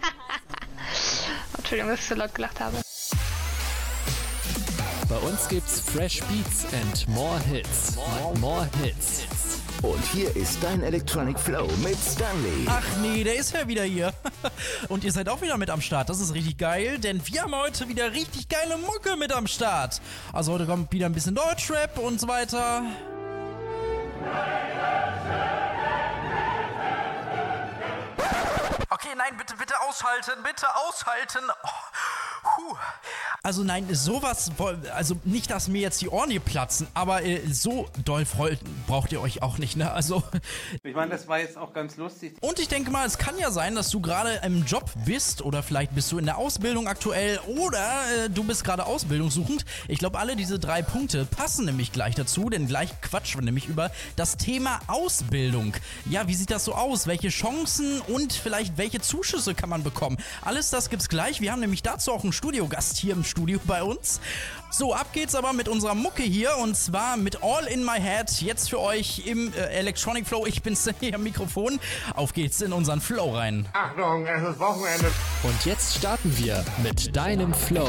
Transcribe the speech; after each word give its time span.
Entschuldigung, 1.58 1.90
dass 1.90 2.00
ich 2.00 2.06
so 2.06 2.14
laut 2.14 2.34
gelacht 2.34 2.60
habe. 2.60 2.76
Bei 5.08 5.18
uns 5.18 5.46
gibt's 5.48 5.80
Fresh 5.80 6.22
Beats 6.22 6.64
and 6.72 7.08
more 7.08 7.38
Hits. 7.40 7.96
More, 7.96 8.38
more 8.38 8.68
Hits. 8.82 9.26
Und 9.82 10.02
hier 10.06 10.34
ist 10.36 10.62
dein 10.62 10.82
Electronic 10.82 11.38
Flow 11.38 11.68
mit 11.82 11.98
Stanley. 11.98 12.66
Ach 12.66 12.84
nee, 13.02 13.24
der 13.24 13.34
ist 13.34 13.52
ja 13.52 13.66
wieder 13.66 13.82
hier. 13.82 14.12
Und 14.88 15.04
ihr 15.04 15.12
seid 15.12 15.28
auch 15.28 15.42
wieder 15.42 15.58
mit 15.58 15.70
am 15.70 15.80
Start. 15.80 16.08
Das 16.08 16.20
ist 16.20 16.32
richtig 16.34 16.56
geil, 16.56 16.98
denn 16.98 17.20
wir 17.26 17.42
haben 17.42 17.54
heute 17.54 17.88
wieder 17.88 18.12
richtig 18.12 18.48
geile 18.48 18.78
Mucke 18.78 19.16
mit 19.16 19.32
am 19.32 19.46
Start. 19.46 20.00
Also 20.32 20.52
heute 20.52 20.66
kommt 20.66 20.92
wieder 20.92 21.06
ein 21.06 21.12
bisschen 21.12 21.34
Deutschrap 21.34 21.98
und 21.98 22.20
so 22.20 22.28
weiter. 22.28 22.84
Okay, 24.20 24.71
nein, 29.22 29.36
bitte, 29.36 29.56
bitte 29.56 29.78
aushalten, 29.80 30.42
bitte 30.42 30.74
aushalten. 30.76 31.48
Oh. 31.62 31.68
Puh. 32.62 32.76
Also 33.44 33.64
nein, 33.64 33.92
sowas, 33.92 34.52
also 34.94 35.16
nicht, 35.24 35.50
dass 35.50 35.66
mir 35.66 35.80
jetzt 35.80 36.00
die 36.00 36.08
Ohren 36.08 36.30
hier 36.30 36.38
platzen, 36.38 36.86
aber 36.94 37.24
äh, 37.24 37.40
so 37.50 37.88
doll 38.04 38.24
freut, 38.24 38.60
braucht 38.86 39.10
ihr 39.10 39.20
euch 39.20 39.42
auch 39.42 39.58
nicht, 39.58 39.76
ne? 39.76 39.90
Also. 39.90 40.22
Ich 40.84 40.94
meine, 40.94 41.10
das 41.10 41.28
war 41.28 41.38
jetzt 41.38 41.56
auch 41.56 41.72
ganz 41.72 41.96
lustig. 41.96 42.36
Und 42.40 42.58
ich 42.58 42.68
denke 42.68 42.90
mal, 42.90 43.06
es 43.06 43.16
kann 43.16 43.38
ja 43.38 43.50
sein, 43.50 43.74
dass 43.74 43.88
du 43.90 44.00
gerade 44.00 44.40
im 44.44 44.64
Job 44.64 44.90
bist 45.06 45.42
oder 45.42 45.62
vielleicht 45.62 45.94
bist 45.94 46.10
du 46.12 46.18
in 46.18 46.26
der 46.26 46.38
Ausbildung 46.38 46.86
aktuell 46.86 47.38
oder 47.46 48.02
äh, 48.24 48.30
du 48.30 48.44
bist 48.44 48.64
gerade 48.64 48.84
ausbildungssuchend. 48.84 49.64
Ich 49.88 49.98
glaube, 49.98 50.18
alle 50.18 50.36
diese 50.36 50.58
drei 50.58 50.82
Punkte 50.82 51.24
passen 51.24 51.64
nämlich 51.64 51.92
gleich 51.92 52.14
dazu, 52.14 52.50
denn 52.50 52.66
gleich 52.66 53.00
quatschen 53.00 53.40
wir 53.40 53.44
nämlich 53.44 53.66
über 53.68 53.90
das 54.16 54.36
Thema 54.36 54.80
Ausbildung. 54.86 55.74
Ja, 56.04 56.28
wie 56.28 56.34
sieht 56.34 56.50
das 56.50 56.64
so 56.64 56.74
aus? 56.74 57.06
Welche 57.06 57.28
Chancen 57.28 58.00
und 58.02 58.32
vielleicht 58.32 58.76
welche 58.76 59.00
Zuschüsse 59.00 59.54
kann 59.54 59.70
man 59.70 59.82
bekommen? 59.82 60.18
Alles 60.42 60.70
das 60.70 60.90
gibt's 60.90 61.08
gleich. 61.08 61.40
Wir 61.40 61.52
haben 61.52 61.60
nämlich 61.60 61.82
dazu 61.82 62.12
auch 62.12 62.22
einen 62.22 62.32
Studiogast 62.52 62.98
hier 62.98 63.14
im 63.14 63.24
Studio 63.24 63.58
bei 63.64 63.82
uns. 63.82 64.20
So, 64.70 64.94
ab 64.94 65.06
geht's 65.14 65.34
aber 65.34 65.54
mit 65.54 65.68
unserer 65.68 65.94
Mucke 65.94 66.22
hier 66.22 66.54
und 66.58 66.76
zwar 66.76 67.16
mit 67.16 67.42
All 67.42 67.64
in 67.64 67.82
My 67.82 67.98
Head. 67.98 68.30
Jetzt 68.42 68.68
für 68.68 68.78
euch 68.78 69.26
im 69.26 69.54
äh, 69.54 69.78
Electronic 69.78 70.26
Flow. 70.26 70.44
Ich 70.44 70.62
bin's 70.62 70.86
hier 71.00 71.14
am 71.14 71.22
Mikrofon. 71.22 71.80
Auf 72.14 72.34
geht's 72.34 72.60
in 72.60 72.74
unseren 72.74 73.00
Flow 73.00 73.34
rein. 73.34 73.66
Achtung, 73.72 74.26
es 74.26 74.50
ist 74.50 74.58
Wochenende. 74.58 75.10
Und 75.44 75.64
jetzt 75.64 75.96
starten 75.96 76.36
wir 76.36 76.62
mit 76.82 77.16
deinem 77.16 77.54
Flow. 77.54 77.88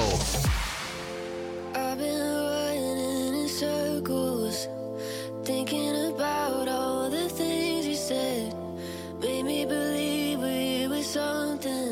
I've 1.73 1.97
been 1.97 2.21
running 2.21 3.43
in 3.43 3.49
circles, 3.49 4.69
thinking 5.43 5.93
about 6.15 6.69
all 6.69 7.11
the 7.11 7.27
things 7.35 7.85
you 7.85 7.95
said. 7.95 8.53
Made 9.19 9.43
me 9.43 9.65
believe 9.65 10.39
we 10.39 10.87
were 10.87 11.03
something. 11.03 11.82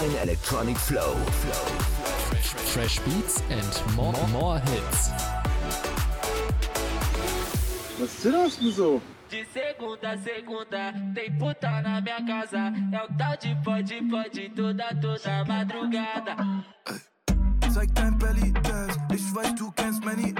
Dein 0.00 0.16
Electronic 0.22 0.78
Flow. 0.78 1.14
Fresh 2.72 3.00
Beats 3.00 3.42
and 3.50 3.96
more, 3.96 4.14
more 4.28 4.58
Hits. 4.58 5.10
Was 8.00 8.10
zitterst 8.22 8.62
du 8.62 8.70
so? 8.72 9.02
De 9.28 9.44
segunda 9.52 10.12
a 10.12 10.16
segunda, 10.16 10.94
tem 11.14 11.30
puta 11.36 11.82
na 11.82 12.00
minha 12.00 12.24
casa. 12.24 12.72
É 12.90 13.02
o 13.02 13.08
tal 13.18 13.36
de 13.36 13.54
pode, 13.62 14.00
pode, 14.08 14.48
toda, 14.56 14.88
toda 15.02 15.44
madrugada. 15.44 16.34
Zeig 17.70 17.92
dein 17.92 18.16
Belly 18.16 18.52
Dance. 18.52 18.98
Ich 19.12 19.34
weiß, 19.34 19.54
du 19.56 19.70
kennst 19.72 20.02
many 20.02 20.32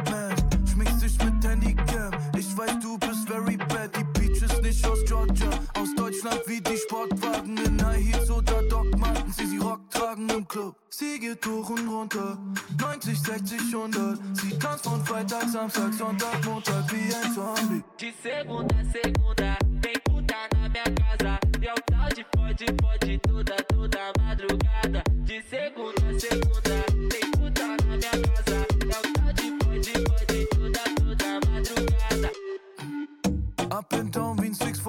Sie 10.88 11.20
geht 11.20 11.46
runter. 11.46 12.36
90, 12.76 13.20
60, 13.20 13.60
100. 13.72 14.18
Sie 14.36 14.58
tanzt 14.58 14.84
von 14.84 15.04
Freitag, 15.04 15.48
Samstag, 15.48 15.92
Sonntag, 15.94 16.44
Montag 16.44 16.90
wie 16.90 17.14
ein 17.14 17.32
Zombie. 17.32 17.84
De 17.96 18.12
segunda 18.20 18.74
a 18.74 18.84
segunda, 18.84 19.56
tem 19.80 19.92
puta 20.04 20.34
na 20.52 20.68
minha 20.68 20.84
casa. 20.84 21.38
É 21.62 21.72
o 21.72 21.76
tal 21.86 22.08
de 22.08 22.24
pode, 22.32 22.64
pode, 22.82 23.18
toda, 23.18 23.69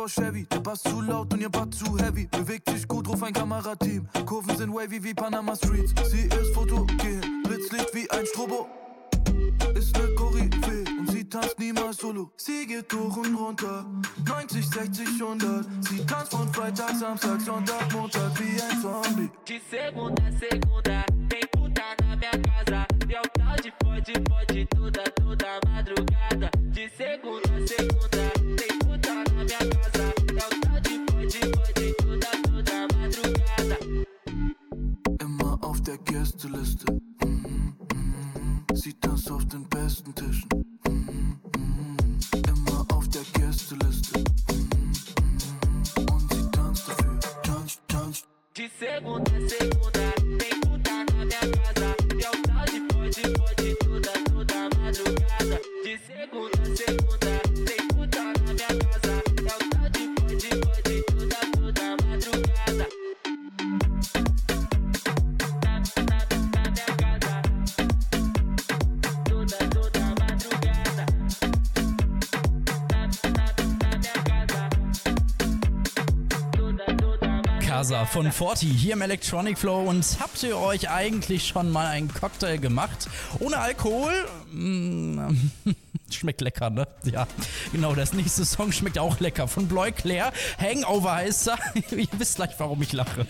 vor 0.01 0.09
Chevy. 0.09 0.45
Der 0.45 0.59
Bass 0.59 0.81
zu 0.81 1.01
laut 1.01 1.31
und 1.33 1.41
ihr 1.41 1.49
Butt 1.49 1.75
zu 1.75 1.97
heavy. 1.99 2.27
Bewegt 2.27 2.69
sich 2.69 2.87
gut, 2.87 3.07
ruf 3.07 3.21
ein 3.21 3.33
Kamerateam. 3.33 4.07
Kurven 4.25 4.57
sind 4.57 4.73
wavy 4.73 5.03
wie 5.03 5.13
Panama 5.13 5.55
Streets. 5.55 5.93
Sie 6.09 6.27
ist 6.27 6.53
fotogen, 6.53 7.21
Blitzlicht 7.43 7.93
wie 7.93 8.09
ein 8.09 8.25
Strobo. 8.25 8.67
ist 9.75 9.95
ne 9.97 10.07
Koryphäe 10.15 10.85
und 10.99 11.11
sie 11.11 11.23
tanzt 11.29 11.59
niemals 11.59 11.97
solo. 11.97 12.31
Sie 12.37 12.65
geht 12.65 12.91
hoch 12.93 13.17
und 13.17 13.35
runter, 13.35 13.85
90, 14.25 14.67
60, 14.67 15.07
100. 15.21 15.65
Sie 15.81 16.05
tanzt 16.05 16.31
von 16.31 16.51
Freitag, 16.51 16.95
Samstag, 16.95 17.39
Sonntag, 17.41 17.93
Montag 17.93 18.31
wie 18.39 18.59
ein 18.61 18.81
Zombie. 18.81 19.29
De 19.47 19.61
segunda 19.69 20.23
segunda, 20.39 21.05
tem 21.29 21.47
puta 21.51 21.83
na 22.01 22.15
minha 22.15 22.31
casa. 22.31 22.87
E 23.07 23.13
é 23.13 23.19
o 23.19 23.29
tal 23.37 23.55
de 23.57 23.71
fode, 23.83 24.13
fode 24.29 24.65
toda, 24.67 25.03
toda 25.11 25.60
von 78.21 78.31
Forti 78.31 78.67
hier 78.67 78.93
im 78.93 79.01
Electronic 79.01 79.57
Flow 79.57 79.89
und 79.89 80.05
habt 80.19 80.43
ihr 80.43 80.55
euch 80.55 80.91
eigentlich 80.91 81.47
schon 81.47 81.71
mal 81.71 81.87
einen 81.87 82.13
Cocktail 82.13 82.59
gemacht? 82.59 83.09
Ohne 83.39 83.57
Alkohol? 83.57 84.13
Mm, 84.51 85.49
Schmeckt 86.11 86.41
lecker, 86.41 86.69
ne? 86.69 86.87
Ja, 87.03 87.25
genau, 87.71 87.95
das 87.95 88.13
nächste 88.13 88.45
Song 88.45 88.71
schmeckt 88.73 88.99
auch 88.99 89.19
lecker. 89.19 89.47
Von 89.47 89.67
Bloy 89.67 89.91
Claire, 89.91 90.31
Hangover 90.59 91.15
heißt 91.15 91.47
er. 91.47 91.57
ihr 91.97 92.07
wisst 92.19 92.35
gleich, 92.35 92.51
warum 92.59 92.79
ich 92.83 92.93
lache. 92.93 93.25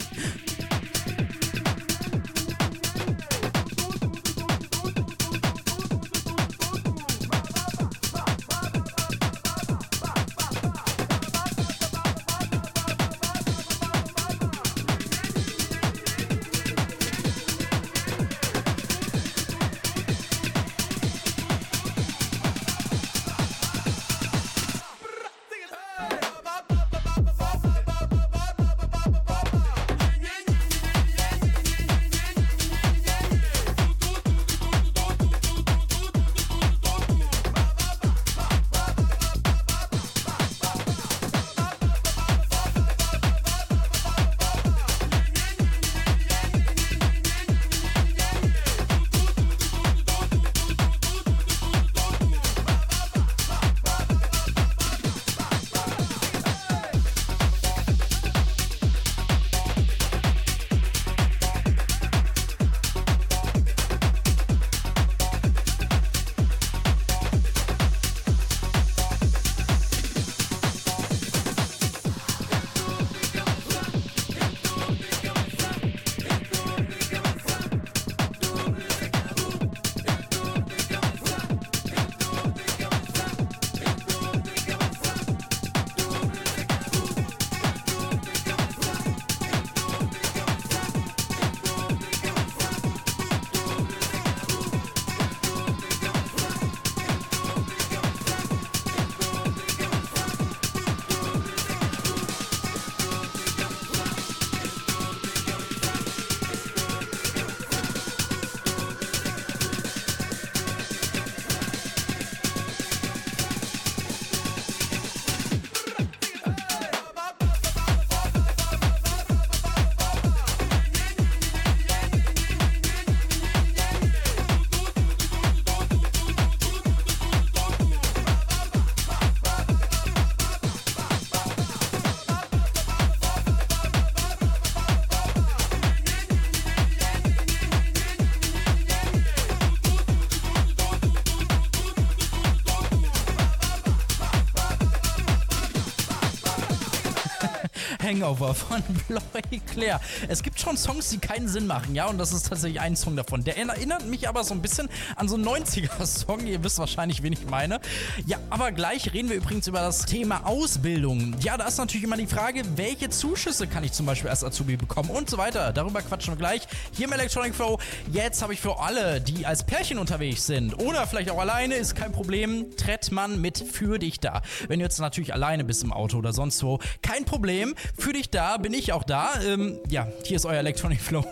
Hangover 148.21 148.53
von 148.53 148.83
Bloy 149.07 149.61
Claire. 149.71 149.99
Es 150.27 150.43
gibt 150.43 150.59
schon 150.59 150.77
Songs, 150.77 151.09
die 151.09 151.17
keinen 151.17 151.47
Sinn 151.47 151.65
machen, 151.65 151.95
ja, 151.95 152.07
und 152.07 152.17
das 152.17 152.31
ist 152.31 152.47
tatsächlich 152.47 152.79
ein 152.79 152.95
Song 152.95 153.15
davon. 153.15 153.43
Der 153.43 153.57
erinnert 153.57 154.05
mich 154.05 154.29
aber 154.29 154.43
so 154.43 154.53
ein 154.53 154.61
bisschen 154.61 154.89
an 155.15 155.27
so 155.27 155.35
einen 155.35 155.45
90er-Song. 155.45 156.45
Ihr 156.45 156.63
wisst 156.63 156.77
wahrscheinlich, 156.77 157.23
wen 157.23 157.33
ich 157.33 157.45
meine. 157.49 157.79
Ja, 158.25 158.37
aber 158.49 158.71
gleich 158.71 159.11
reden 159.13 159.29
wir 159.29 159.37
übrigens 159.37 159.67
über 159.67 159.79
das 159.79 160.05
Thema 160.05 160.45
Ausbildung. 160.45 161.35
Ja, 161.41 161.57
da 161.57 161.67
ist 161.67 161.77
natürlich 161.77 162.03
immer 162.03 162.17
die 162.17 162.27
Frage, 162.27 162.63
welche 162.75 163.09
Zuschüsse 163.09 163.67
kann 163.67 163.83
ich 163.83 163.91
zum 163.91 164.05
Beispiel 164.05 164.29
als 164.29 164.43
Azubi 164.43 164.77
bekommen 164.77 165.09
und 165.09 165.29
so 165.29 165.37
weiter. 165.37 165.73
Darüber 165.73 166.01
quatschen 166.01 166.33
wir 166.33 166.37
gleich 166.37 166.67
hier 166.91 167.07
im 167.07 167.13
Electronic 167.13 167.55
Flow. 167.55 167.79
Jetzt 168.11 168.41
habe 168.41 168.53
ich 168.53 168.61
für 168.61 168.79
alle, 168.79 169.19
die 169.19 169.45
als 169.45 169.65
Pärchen 169.65 169.97
unterwegs 169.97 170.45
sind 170.45 170.79
oder 170.79 171.07
vielleicht 171.07 171.31
auch 171.31 171.39
alleine, 171.39 171.75
ist 171.75 171.95
kein 171.95 172.11
Problem. 172.11 172.75
Trettmann 172.77 173.41
mit 173.41 173.57
für 173.57 173.97
dich 173.97 174.19
da. 174.19 174.41
Wenn 174.67 174.79
du 174.79 174.85
jetzt 174.85 174.99
natürlich 174.99 175.33
alleine 175.33 175.63
bist 175.63 175.83
im 175.83 175.91
Auto 175.91 176.17
oder 176.17 176.33
sonst 176.33 176.61
wo, 176.63 176.79
kein 177.01 177.25
Problem. 177.25 177.73
Für 177.97 178.10
dich 178.13 178.29
da 178.29 178.57
bin 178.57 178.73
ich 178.73 178.93
auch 178.93 179.03
da. 179.03 179.41
Ähm, 179.41 179.79
ja, 179.89 180.07
hier 180.23 180.37
ist 180.37 180.45
euer 180.45 180.59
Electronic 180.59 181.01
Flow. 181.01 181.25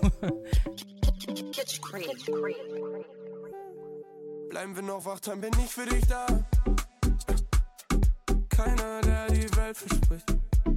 Bleiben 4.50 4.76
wir 4.76 4.84
noch 4.84 5.06
wach, 5.06 5.20
dann 5.20 5.42
bin 5.42 5.52
ich 5.64 5.72
für 5.72 5.86
dich 5.86 6.06
da. 6.08 6.26
Keiner, 8.50 9.02
der 9.02 9.28
die 9.28 9.56
Welt 9.56 9.78
verspricht. 9.78 10.26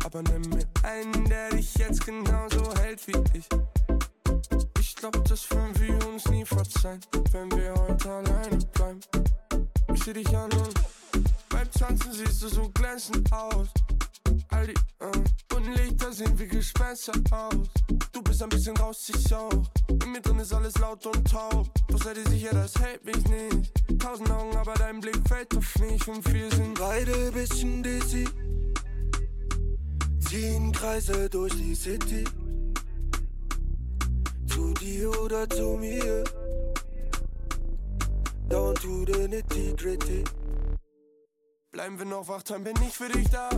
Aber 0.04 0.22
nimm 0.22 0.42
mir 0.50 0.66
einen, 0.82 1.28
der 1.28 1.50
dich 1.50 1.74
jetzt 1.76 2.04
genauso 2.04 2.74
hält 2.76 3.06
wie 3.08 3.38
ich. 3.38 3.48
Ich 4.80 4.96
glaub, 4.96 5.24
das 5.24 5.50
würden 5.50 5.78
wir 5.80 6.08
uns 6.08 6.26
nie 6.28 6.44
verzeihen, 6.44 7.00
wenn 7.32 7.50
wir 7.52 7.74
heute 7.74 8.10
alleine 8.10 8.58
bleiben. 8.72 9.00
Ich 9.94 10.04
seh 10.04 10.12
dich 10.12 10.28
an 10.28 10.50
und 10.52 10.74
beim 11.48 11.70
Tanzen 11.72 12.12
siehst 12.12 12.42
du 12.42 12.48
so 12.48 12.68
glänzend 12.70 13.32
aus. 13.32 13.68
All 14.50 14.66
die 14.66 14.74
äh, 15.00 15.24
bunten 15.48 15.72
Lichter 15.74 16.12
sehen 16.12 16.38
wie 16.38 16.48
Gespenster 16.48 17.12
aus. 17.30 17.54
Du 18.12 18.22
bist 18.22 18.32
bist 18.32 18.42
ein 18.42 18.48
bisschen 18.48 18.76
raus, 18.78 19.10
ich 19.14 19.34
auch. 19.34 19.50
In 19.88 20.12
mir 20.12 20.20
drin 20.22 20.38
ist 20.38 20.52
alles 20.54 20.78
laut 20.78 21.04
und 21.06 21.30
taub. 21.30 21.68
Doch 21.88 22.02
sei 22.02 22.14
dir 22.14 22.26
sicher, 22.28 22.50
das 22.52 22.74
hält 22.76 23.04
mich 23.04 23.22
nicht. 23.28 24.00
Tausend 24.00 24.30
Augen, 24.30 24.56
aber 24.56 24.74
dein 24.74 25.00
Blick 25.00 25.20
fällt 25.28 25.54
auf 25.56 25.78
mich. 25.78 26.08
Und 26.08 26.32
wir 26.32 26.50
sind 26.50 26.78
beide 26.78 27.30
bisschen 27.30 27.82
dizzy. 27.82 28.26
Ziehen 30.20 30.72
Kreise 30.72 31.28
durch 31.28 31.52
die 31.54 31.74
City. 31.74 32.24
Zu 34.46 34.72
dir 34.74 35.10
oder 35.20 35.48
zu 35.50 35.76
mir. 35.76 36.24
Down 38.48 38.74
to 38.76 39.04
the 39.06 39.28
nitty 39.28 39.74
gritty. 39.76 40.24
Bleiben 41.70 41.98
wir 41.98 42.06
noch 42.06 42.26
wach, 42.28 42.42
dann 42.42 42.64
bin 42.64 42.76
ich 42.86 42.96
für 42.96 43.08
dich 43.08 43.28
da. 43.28 43.50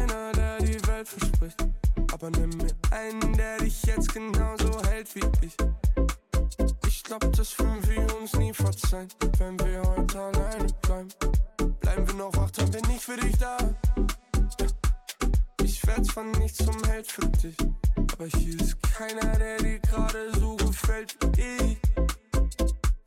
Keiner, 0.00 0.32
der 0.32 0.58
die 0.58 0.86
Welt 0.86 1.08
verspricht. 1.08 1.56
Aber 2.12 2.30
nimm 2.30 2.50
mir 2.56 2.74
einen, 2.90 3.36
der 3.36 3.58
dich 3.58 3.82
jetzt 3.84 4.12
genauso 4.12 4.82
hält 4.84 5.14
wie 5.14 5.46
ich. 5.46 5.54
Ich 6.86 7.02
glaub, 7.04 7.20
das 7.32 7.58
würden 7.58 7.86
wir 7.86 8.16
uns 8.18 8.32
nie 8.34 8.52
verzeihen, 8.52 9.08
wenn 9.38 9.58
wir 9.60 9.82
heute 9.82 10.20
alleine 10.20 10.66
bleiben. 10.82 11.08
Bleiben 11.80 12.06
wir 12.06 12.14
noch 12.14 12.34
wach, 12.36 12.50
dann 12.52 12.70
bin 12.70 12.82
ich 12.90 13.04
für 13.04 13.16
dich 13.16 13.36
da. 13.36 13.58
Ich 15.62 15.86
werd 15.86 16.06
zwar 16.06 16.24
nicht 16.24 16.56
zum 16.56 16.82
Held 16.84 17.06
für 17.06 17.26
dich, 17.26 17.56
aber 18.12 18.26
hier 18.26 18.58
ist 18.58 18.76
keiner, 18.82 19.36
der 19.36 19.58
dir 19.58 19.78
gerade 19.80 20.32
so 20.38 20.56
gefällt 20.56 21.14
wie 21.36 21.72
ich. 21.72 21.78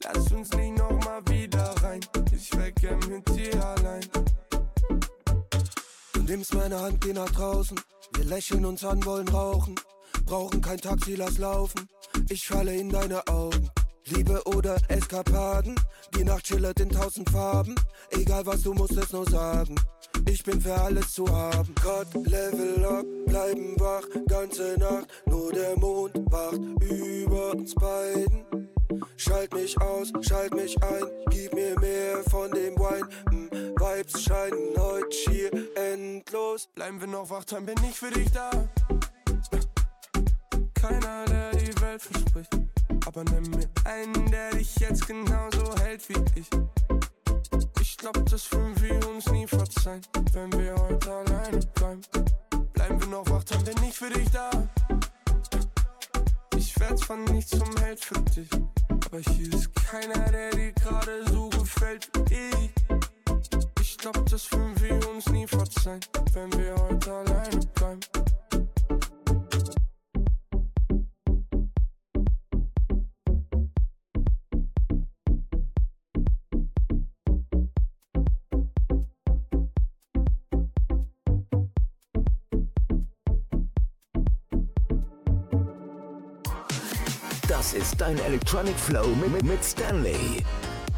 Lass 0.03 0.31
uns 0.31 0.51
nicht 0.51 0.77
nochmal 0.77 1.21
wieder 1.27 1.73
rein, 1.81 2.01
ich 2.31 2.55
wär 2.55 2.71
gern 2.71 2.99
mit 3.09 3.27
dir 3.35 3.65
allein. 3.65 4.03
Nimmst 6.27 6.53
meine 6.53 6.79
Hand, 6.79 7.01
geh 7.01 7.13
nach 7.13 7.29
draußen. 7.29 7.79
Wir 8.15 8.23
lächeln 8.25 8.65
uns 8.65 8.83
an, 8.85 9.03
wollen 9.05 9.27
rauchen. 9.27 9.75
Brauchen 10.25 10.61
kein 10.61 10.79
Taxi, 10.79 11.15
lass 11.15 11.37
laufen. 11.37 11.87
Ich 12.29 12.47
falle 12.47 12.75
in 12.75 12.89
deine 12.89 13.27
Augen. 13.27 13.69
Liebe 14.05 14.41
oder 14.45 14.77
Eskapaden. 14.87 15.75
Die 16.15 16.23
Nacht 16.23 16.47
schillert 16.47 16.79
in 16.79 16.89
tausend 16.89 17.29
Farben. 17.29 17.75
Egal 18.11 18.45
was, 18.45 18.61
du 18.61 18.73
musst 18.73 18.97
es 18.97 19.11
nur 19.11 19.29
sagen. 19.29 19.75
Ich 20.25 20.43
bin 20.43 20.61
für 20.61 20.75
alles 20.75 21.11
zu 21.13 21.27
haben. 21.27 21.75
Cut, 21.75 22.13
Level 22.13 22.85
up, 22.85 23.05
bleiben 23.25 23.75
wach, 23.79 24.07
ganze 24.27 24.75
Nacht. 24.79 25.07
Nur 25.25 25.51
der 25.51 25.77
Mond 25.77 26.15
wacht 26.31 26.59
über 26.81 27.51
uns 27.51 27.75
beiden. 27.75 28.72
Schalt 29.17 29.53
mich 29.53 29.79
aus, 29.81 30.11
schalt 30.21 30.53
mich 30.53 30.81
ein, 30.83 31.05
gib 31.29 31.53
mir 31.53 31.79
mehr 31.79 32.23
von 32.29 32.51
dem 32.51 32.75
Wein. 32.77 33.03
Mm, 33.31 33.47
Vibes 33.79 34.23
scheinen 34.23 34.77
heute 34.77 35.11
schier 35.11 35.51
endlos. 35.75 36.67
Bleiben 36.75 36.99
wir 36.99 37.07
noch 37.07 37.29
wach, 37.29 37.43
dann 37.45 37.65
bin 37.65 37.75
ich 37.89 37.97
für 37.97 38.11
dich 38.11 38.31
da. 38.31 38.51
Keiner, 40.73 41.25
der 41.25 41.51
die 41.51 41.81
Welt 41.81 42.01
verspricht. 42.01 42.53
Aber 43.05 43.23
nimm 43.23 43.49
mir 43.51 43.69
einen, 43.85 44.31
der 44.31 44.51
dich 44.51 44.75
jetzt 44.77 45.07
genauso 45.07 45.75
hält 45.77 46.07
wie 46.09 46.39
ich. 46.39 46.47
Ich 47.81 47.97
glaub, 47.97 48.25
das 48.29 48.51
würden 48.51 48.81
wir 48.81 49.09
uns 49.09 49.29
nie 49.31 49.47
verzeihen, 49.47 50.01
wenn 50.33 50.51
wir 50.53 50.75
heute 50.75 51.13
alleine 51.13 51.59
bleiben. 51.75 52.01
Bleiben 52.73 52.99
wir 52.99 53.07
noch 53.07 53.29
wach, 53.29 53.43
dann 53.43 53.63
bin 53.63 53.75
ich 53.83 53.95
für 53.95 54.09
dich 54.09 54.29
da. 54.31 54.49
Ich 56.75 56.79
werd 56.79 56.97
zwar 56.97 57.17
nicht 57.17 57.47
zum 57.49 57.77
Held 57.77 58.03
für 58.03 58.19
dich, 58.19 58.49
aber 58.89 59.19
hier 59.19 59.53
ist 59.53 59.69
keiner, 59.75 60.31
der 60.31 60.49
dir 60.49 60.71
gerade 60.71 61.23
so 61.31 61.47
gefällt 61.49 62.09
wie 62.29 62.33
ich. 62.33 62.71
Ich 63.79 63.97
glaub, 63.99 64.25
das 64.27 64.51
würden 64.51 64.81
wir 64.81 65.09
uns 65.11 65.29
nie 65.29 65.45
verzeihen, 65.45 65.99
wenn 66.33 66.51
wir 66.53 66.75
heute 66.75 67.13
alleine 67.13 67.72
ist 88.03 88.19
dein 88.19 88.25
Electronic 88.25 88.75
Flow 88.77 89.07
mit, 89.15 89.43
mit 89.43 89.63
Stanley. 89.63 90.43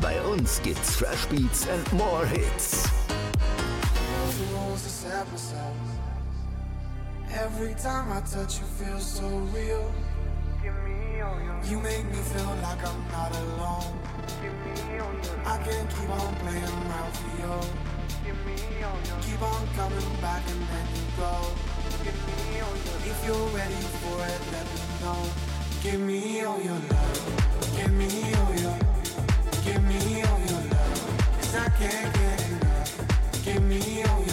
Bei 0.01 0.19
uns 0.21 0.61
gibt's 0.61 0.95
Fresh 0.95 1.25
Beats 1.27 1.67
and 1.69 1.93
more 1.93 2.25
Hits. 2.25 2.89
Every 7.33 7.75
time 7.75 8.11
I 8.11 8.21
touch 8.21 8.59
you 8.59 8.65
feel 8.77 8.99
so 8.99 9.27
real. 9.53 9.91
You 11.69 11.79
make 11.79 12.05
me 12.05 12.21
feel 12.33 12.55
like 12.61 12.81
I'm 12.83 13.01
not 13.11 13.31
alone. 13.35 13.93
I 15.45 15.57
can't 15.57 15.89
keep 15.89 16.09
on 16.09 16.35
playing 16.35 16.63
around 16.63 17.13
for 17.13 17.31
you. 17.41 17.55
Keep 19.21 19.41
on 19.41 19.67
coming 19.75 20.21
back 20.21 20.43
and 20.49 20.61
then 20.71 20.87
you 20.95 21.05
go. 21.17 21.33
If 23.05 23.25
you're 23.25 23.47
ready 23.49 23.81
for 24.01 24.17
it, 24.25 24.41
let 24.51 24.65
me 24.65 24.81
know. 25.01 25.54
Give 25.85 25.99
me 33.61 34.03
all 34.03 34.24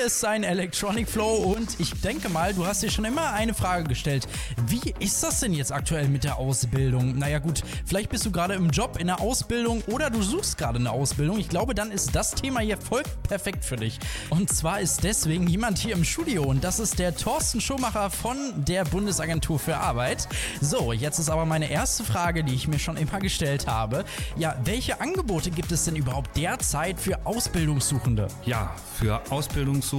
hier 0.00 0.06
ist 0.06 0.20
sein 0.20 0.44
Electronic 0.44 1.10
Flow 1.10 1.54
und 1.54 1.78
ich 1.78 1.92
denke 2.00 2.30
mal, 2.30 2.54
du 2.54 2.64
hast 2.64 2.82
dir 2.82 2.90
schon 2.90 3.04
immer 3.04 3.34
eine 3.34 3.52
Frage 3.52 3.84
gestellt. 3.84 4.26
Wie 4.66 4.94
ist 4.98 5.22
das 5.22 5.40
denn 5.40 5.52
jetzt 5.52 5.72
aktuell 5.72 6.08
mit 6.08 6.24
der 6.24 6.38
Ausbildung? 6.38 7.18
Naja 7.18 7.38
gut, 7.38 7.62
vielleicht 7.84 8.08
bist 8.08 8.24
du 8.24 8.30
gerade 8.30 8.54
im 8.54 8.70
Job, 8.70 8.96
in 8.98 9.08
der 9.08 9.20
Ausbildung 9.20 9.82
oder 9.88 10.08
du 10.08 10.22
suchst 10.22 10.56
gerade 10.56 10.78
eine 10.78 10.90
Ausbildung. 10.90 11.38
Ich 11.38 11.50
glaube, 11.50 11.74
dann 11.74 11.92
ist 11.92 12.16
das 12.16 12.30
Thema 12.30 12.60
hier 12.60 12.78
voll 12.78 13.02
perfekt 13.28 13.62
für 13.62 13.76
dich. 13.76 13.98
Und 14.30 14.50
zwar 14.50 14.80
ist 14.80 15.04
deswegen 15.04 15.46
jemand 15.46 15.76
hier 15.76 15.92
im 15.92 16.04
Studio 16.04 16.44
und 16.44 16.64
das 16.64 16.80
ist 16.80 16.98
der 16.98 17.14
Thorsten 17.14 17.60
Schumacher 17.60 18.08
von 18.08 18.38
der 18.56 18.86
Bundesagentur 18.86 19.58
für 19.58 19.76
Arbeit. 19.76 20.28
So, 20.62 20.94
jetzt 20.94 21.18
ist 21.18 21.28
aber 21.28 21.44
meine 21.44 21.70
erste 21.70 22.04
Frage, 22.04 22.42
die 22.42 22.54
ich 22.54 22.68
mir 22.68 22.78
schon 22.78 22.96
immer 22.96 23.18
gestellt 23.18 23.66
habe. 23.66 24.06
Ja, 24.38 24.56
welche 24.64 25.02
Angebote 25.02 25.50
gibt 25.50 25.72
es 25.72 25.84
denn 25.84 25.96
überhaupt 25.96 26.34
derzeit 26.38 26.98
für 26.98 27.26
Ausbildungssuchende? 27.26 28.28
Ja, 28.46 28.74
für 28.98 29.20
Ausbildungssuchende 29.30 29.89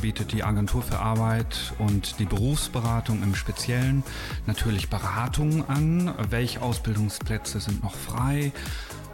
bietet 0.00 0.32
die 0.32 0.42
Agentur 0.42 0.82
für 0.82 0.98
Arbeit 0.98 1.72
und 1.78 2.18
die 2.18 2.24
Berufsberatung 2.24 3.22
im 3.22 3.36
Speziellen 3.36 4.02
natürlich 4.46 4.88
Beratungen 4.88 5.68
an. 5.68 6.12
Welche 6.30 6.60
Ausbildungsplätze 6.60 7.60
sind 7.60 7.84
noch 7.84 7.94
frei? 7.94 8.50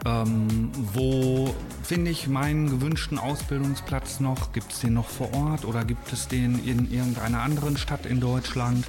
Ähm, 0.03 0.71
wo 0.93 1.53
finde 1.83 2.09
ich 2.09 2.27
meinen 2.27 2.71
gewünschten 2.71 3.19
Ausbildungsplatz 3.19 4.19
noch? 4.19 4.51
Gibt 4.51 4.71
es 4.71 4.79
den 4.79 4.95
noch 4.95 5.09
vor 5.09 5.31
Ort 5.33 5.63
oder 5.63 5.85
gibt 5.85 6.11
es 6.11 6.27
den 6.27 6.63
in 6.65 6.91
irgendeiner 6.91 7.41
anderen 7.41 7.77
Stadt 7.77 8.07
in 8.07 8.19
Deutschland? 8.19 8.83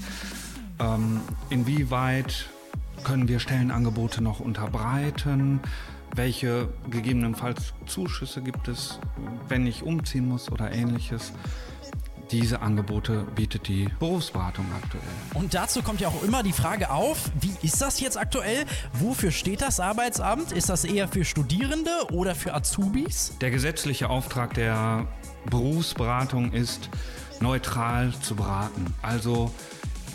Ähm, 0.79 1.21
inwieweit 1.51 2.47
können 3.05 3.29
wir 3.29 3.41
Stellenangebote 3.41 4.23
noch 4.23 4.41
unterbreiten? 4.41 5.61
Welche 6.17 6.71
gegebenenfalls 6.89 7.75
Zuschüsse 7.85 8.41
gibt 8.41 8.69
es, 8.69 8.99
wenn 9.49 9.67
ich 9.67 9.83
umziehen 9.83 10.27
muss 10.27 10.51
oder 10.51 10.73
ähnliches? 10.73 11.31
Diese 12.31 12.63
Angebote 12.63 13.27
bietet 13.35 13.69
die 13.69 13.87
Berufsberatung 14.01 14.65
aktuell. 14.83 15.05
Und 15.35 15.53
dazu 15.53 15.83
kommt 15.83 16.01
ja 16.01 16.09
auch 16.09 16.23
immer 16.23 16.43
die 16.43 16.55
Frage 16.55 16.91
auf, 16.91 17.31
wie 17.39 17.53
ist 17.61 17.83
das 17.83 18.01
jetzt 18.01 18.17
aktuell? 18.17 18.65
Wofür 18.95 19.31
steht 19.31 19.61
das 19.61 19.79
Arbeitsamt? 19.79 20.53
Ist 20.53 20.71
das 20.71 20.85
eher 20.85 21.07
für 21.07 21.27
Studierende 21.27 21.91
oder 22.11 22.35
für 22.35 22.55
Azubis? 22.55 23.37
Der 23.43 23.51
gesetzliche 23.51 24.09
Auftrag 24.09 24.55
der 24.55 25.07
Berufsberatung 25.51 26.53
ist, 26.53 26.89
neutral 27.41 28.15
zu 28.23 28.37
beraten. 28.37 28.87
Also 29.03 29.53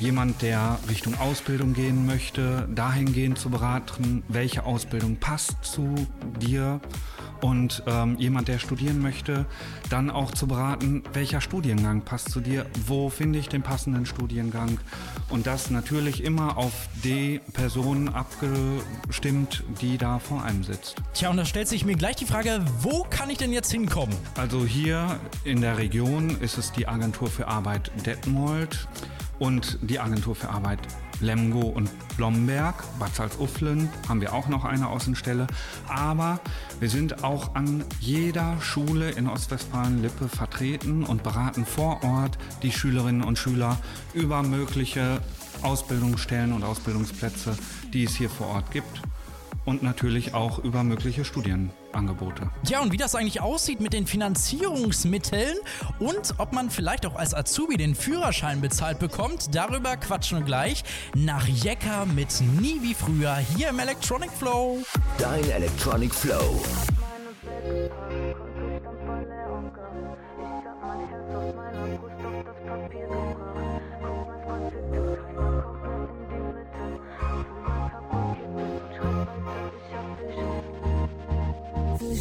jemand, 0.02 0.42
der 0.42 0.80
Richtung 0.90 1.18
Ausbildung 1.20 1.74
gehen 1.74 2.06
möchte, 2.06 2.68
dahingehend 2.74 3.38
zu 3.38 3.50
beraten, 3.50 4.24
welche 4.28 4.66
Ausbildung 4.66 5.18
passt 5.18 5.64
zu 5.64 5.94
dir 6.42 6.82
und 7.42 7.84
ähm, 7.88 8.16
jemand, 8.18 8.48
der 8.48 8.60
studieren 8.60 9.02
möchte, 9.02 9.46
dann 9.90 10.10
auch 10.10 10.32
zu 10.32 10.48
beraten, 10.48 11.04
welcher 11.14 11.42
Studiengang 11.42 12.02
passt 12.02 12.32
zu 12.32 12.40
dir, 12.40 12.66
wo 12.86 13.10
finde 13.10 13.40
ich 13.40 13.50
den 13.50 13.64
passenden 13.64 14.06
Studiengang 14.06 14.80
und 15.30 15.48
das 15.48 15.70
natürlich 15.70 16.24
immer 16.24 16.58
auf 16.58 16.74
die 17.04 17.42
Person 17.54 18.10
abgestimmt, 18.10 19.64
die 19.82 19.98
da 19.98 20.20
vor 20.20 20.44
einem 20.44 20.64
sitzt. 20.64 20.96
Tja, 21.14 21.30
und 21.30 21.38
da 21.38 21.46
stellt 21.46 21.68
sich 21.68 21.86
mir 21.86 21.96
gleich 21.96 22.16
die 22.16 22.26
Frage, 22.26 22.64
wo 22.82 23.04
kann 23.10 23.30
ich 23.30 23.38
denn 23.38 23.52
jetzt 23.52 23.72
hinkommen? 23.72 24.16
Also 24.36 24.66
hier 24.66 25.20
in 25.44 25.62
der 25.62 25.78
Region 25.78 26.38
ist 26.42 26.58
es 26.58 26.72
die 26.72 26.88
Agentur 26.88 27.30
für 27.30 27.48
Arbeit 27.48 27.92
Detmold 28.06 28.88
und 29.40 29.80
die 29.82 30.00
Agentur 30.00 30.36
für 30.36 30.50
Arbeit 30.50 30.80
Lemgo 31.22 31.62
und 31.62 31.90
Blomberg. 32.18 32.84
Bad 33.00 33.16
Salzuflen 33.16 33.90
haben 34.10 34.22
wir 34.22 34.34
auch 34.34 34.48
noch 34.48 34.66
eine 34.66 34.88
Außenstelle. 34.88 35.48
Aber 35.88 36.40
wir 36.80 36.90
sind 36.90 37.24
auch 37.24 37.56
an 37.56 37.84
jeder 38.00 38.60
Schule 38.62 39.12
in 39.12 39.28
Ostwestfalen-Lippe 39.28 40.28
vertreten 40.28 41.04
und 41.04 41.24
beraten 41.24 41.66
vor 41.66 42.04
Ort 42.04 42.38
die 42.64 42.72
Schülerinnen 42.72 43.24
und 43.24 43.38
Schüler 43.38 43.78
über 44.14 44.44
mögliche 44.44 45.22
Ausbildungsstellen 45.62 46.54
und 46.54 46.64
Ausbildungsplätze, 46.64 47.56
die 47.94 48.04
es 48.04 48.16
hier 48.16 48.30
vor 48.30 48.48
Ort 48.48 48.72
gibt. 48.72 49.02
Und 49.66 49.84
natürlich 49.84 50.34
auch 50.34 50.60
über 50.60 50.84
mögliche 50.84 51.24
Studienangebote. 51.24 52.50
Ja, 52.68 52.82
und 52.82 52.92
wie 52.92 52.98
das 52.98 53.14
eigentlich 53.14 53.42
aussieht 53.42 53.80
mit 53.80 53.94
den 53.94 54.08
Finanzierungsmitteln 54.08 55.56
und 56.00 56.34
ob 56.40 56.52
man 56.52 56.72
vielleicht 56.72 57.06
auch 57.06 57.16
als 57.16 57.34
Azubi 57.34 57.78
den 57.78 57.94
Führerschein 57.94 58.60
bezahlt 58.60 58.98
bekommt, 58.98 59.54
darüber 59.54 59.98
quatschen 59.98 60.40
wir 60.40 60.46
gleich 60.46 60.84
nach 61.16 61.48
Jecker 61.48 62.06
mit 62.08 62.42
Nie 62.60 62.82
wie 62.82 62.96
früher 62.96 63.36
hier 63.36 63.70
im 63.70 63.80
Electronic 63.80 64.32
Flow. 64.32 64.80
Dein 65.20 65.48
Electronic 65.50 66.14
Flow. 66.14 66.62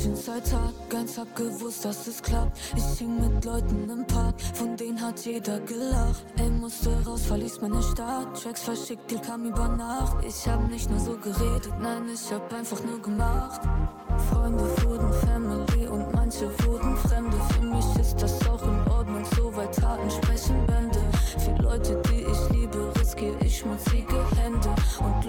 Vision 0.01 0.17
seit 0.17 0.51
Tag 0.51 0.73
eins 0.99 1.19
hab 1.19 1.37
gewusst, 1.37 1.85
dass 1.85 2.07
es 2.07 2.23
klappt. 2.23 2.59
Ich 2.75 2.99
hing 2.99 3.21
mit 3.21 3.45
Leuten 3.45 3.91
im 3.91 4.07
Park, 4.07 4.41
von 4.55 4.75
denen 4.75 4.99
hat 4.99 5.21
jeder 5.27 5.61
gelacht. 5.61 6.25
Ey, 6.39 6.49
musste 6.49 6.89
raus, 7.05 7.27
verließ 7.27 7.61
meine 7.61 7.83
Stadt. 7.83 8.43
Tracks 8.43 8.63
verschickt, 8.63 9.11
Deal 9.11 9.21
kam 9.21 9.45
über 9.45 9.69
Nacht. 9.69 10.25
Ich 10.25 10.49
hab 10.49 10.71
nicht 10.71 10.89
nur 10.89 11.01
so 11.01 11.19
geredet, 11.19 11.75
nein, 11.83 12.05
ich 12.15 12.33
hab 12.33 12.51
einfach 12.51 12.83
nur 12.83 12.99
gemacht. 13.03 13.61
Freunde 14.31 14.65
wurden 14.85 15.13
Family 15.13 15.87
und 15.87 16.11
manche 16.15 16.49
wurden 16.65 16.97
Fremde. 16.97 17.37
Für 17.51 17.67
mich 17.67 17.97
ist 18.01 18.23
das 18.23 18.39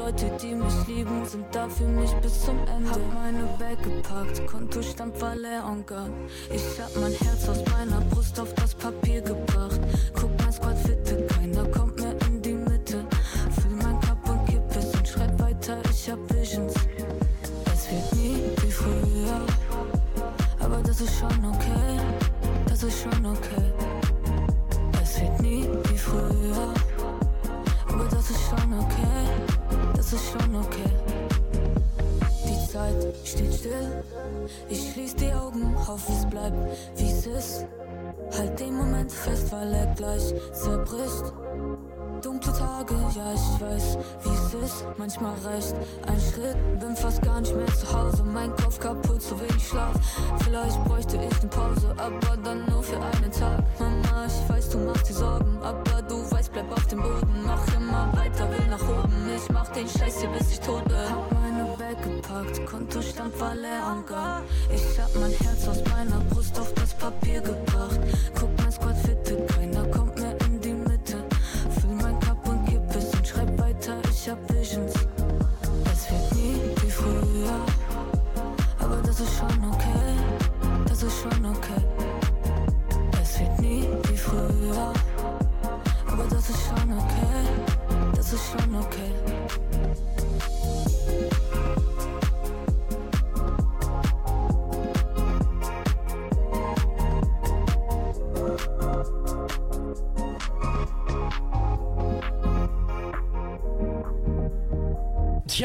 Leute, 0.03 0.31
die 0.41 0.55
mich 0.55 0.87
lieben, 0.87 1.25
sind 1.25 1.45
da 1.51 1.69
für 1.69 1.85
mich 1.85 2.11
bis 2.23 2.45
zum 2.45 2.57
Ende. 2.75 2.89
Hab 2.89 3.13
meine 3.13 3.43
Bag 3.59 3.77
gepackt, 3.83 4.47
Kontostand 4.47 5.21
war 5.21 5.35
leer 5.35 5.63
und 5.71 5.85
gone. 5.85 6.11
Ich 6.51 6.81
hab 6.81 6.95
mein 6.95 7.13
Herz 7.13 7.47
aus 7.47 7.63
meiner 7.71 8.01
Brust 8.09 8.39
auf 8.39 8.51
das 8.55 8.73
Papier 8.73 9.21
gebracht. 9.21 9.79
Guck 10.19 10.30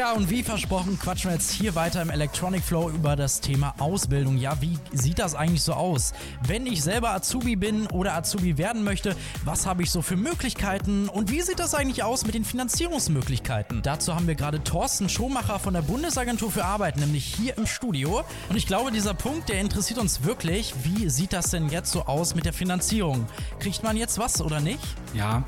Tja, 0.07 0.15
und 0.15 0.29
wie 0.29 0.41
versprochen, 0.41 0.97
quatschen 0.97 1.31
wir 1.31 1.35
jetzt 1.35 1.51
hier 1.51 1.75
weiter 1.75 2.01
im 2.01 2.09
Electronic 2.09 2.63
Flow 2.63 2.89
über 2.89 3.17
das 3.17 3.41
Thema 3.41 3.73
Ausbildung. 3.77 4.37
Ja, 4.37 4.61
wie 4.61 4.77
sieht 4.93 5.19
das 5.19 5.35
eigentlich 5.35 5.63
so 5.63 5.73
aus? 5.73 6.13
Wenn 6.45 6.65
ich 6.65 6.81
selber 6.81 7.11
Azubi 7.11 7.57
bin 7.57 7.87
oder 7.87 8.13
Azubi 8.13 8.57
werden 8.57 8.85
möchte, 8.85 9.17
was 9.43 9.65
habe 9.65 9.83
ich 9.83 9.91
so 9.91 10.01
für 10.01 10.15
Möglichkeiten 10.15 11.09
und 11.09 11.29
wie 11.29 11.41
sieht 11.41 11.59
das 11.59 11.73
eigentlich 11.73 12.03
aus 12.03 12.25
mit 12.25 12.35
den 12.35 12.45
Finanzierungsmöglichkeiten? 12.45 13.81
Dazu 13.81 14.15
haben 14.15 14.27
wir 14.27 14.35
gerade 14.35 14.63
Thorsten 14.63 15.09
Schomacher 15.09 15.59
von 15.59 15.73
der 15.73 15.81
Bundesagentur 15.81 16.51
für 16.51 16.63
Arbeit, 16.63 16.95
nämlich 16.95 17.25
hier 17.25 17.57
im 17.57 17.67
Studio. 17.67 18.23
Und 18.49 18.55
ich 18.55 18.65
glaube, 18.65 18.91
dieser 18.91 19.13
Punkt, 19.13 19.49
der 19.49 19.59
interessiert 19.59 19.99
uns 19.99 20.23
wirklich. 20.23 20.73
Wie 20.83 21.09
sieht 21.09 21.33
das 21.33 21.49
denn 21.51 21.67
jetzt 21.67 21.91
so 21.91 22.03
aus 22.03 22.33
mit 22.33 22.45
der 22.45 22.53
Finanzierung? 22.53 23.27
Kriegt 23.59 23.83
man 23.83 23.97
jetzt 23.97 24.17
was 24.17 24.41
oder 24.41 24.61
nicht? 24.61 24.83
Ja, 25.13 25.43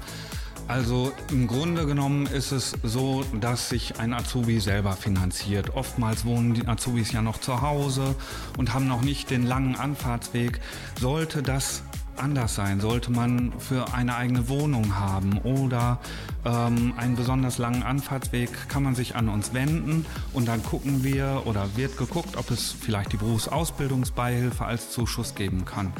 also 0.69 1.11
im 1.31 1.47
Grunde 1.47 1.87
genommen 1.87 2.27
ist 2.27 2.51
es 2.51 2.75
so, 2.83 3.25
dass 3.41 3.69
sich 3.69 3.99
ein 3.99 4.13
Azubi 4.13 4.59
selber 4.59 4.93
finanziert. 4.93 5.75
Oftmals 5.75 6.25
wohnen 6.25 6.53
die 6.53 6.67
Azubis 6.67 7.11
ja 7.11 7.23
noch 7.23 7.39
zu 7.41 7.61
Hause 7.61 8.15
und 8.55 8.71
haben 8.73 8.87
noch 8.87 9.01
nicht 9.01 9.31
den 9.31 9.47
langen 9.47 9.75
Anfahrtsweg. 9.75 10.61
Sollte 10.99 11.41
das 11.41 11.81
anders 12.17 12.53
sein, 12.53 12.81
sollte 12.81 13.11
man 13.11 13.51
für 13.57 13.93
eine 13.93 14.15
eigene 14.15 14.47
Wohnung 14.47 14.95
haben 14.95 15.39
oder 15.39 15.99
ähm, 16.45 16.93
einen 16.97 17.15
besonders 17.15 17.57
langen 17.57 17.81
Anfahrtsweg, 17.81 18.69
kann 18.69 18.83
man 18.83 18.93
sich 18.93 19.15
an 19.15 19.27
uns 19.27 19.53
wenden 19.53 20.05
und 20.33 20.47
dann 20.47 20.61
gucken 20.61 21.03
wir 21.03 21.43
oder 21.45 21.65
wird 21.77 21.97
geguckt, 21.97 22.37
ob 22.37 22.51
es 22.51 22.75
vielleicht 22.79 23.13
die 23.13 23.17
Berufsausbildungsbeihilfe 23.17 24.65
als 24.65 24.91
Zuschuss 24.91 25.33
geben 25.33 25.65
kann. 25.65 25.93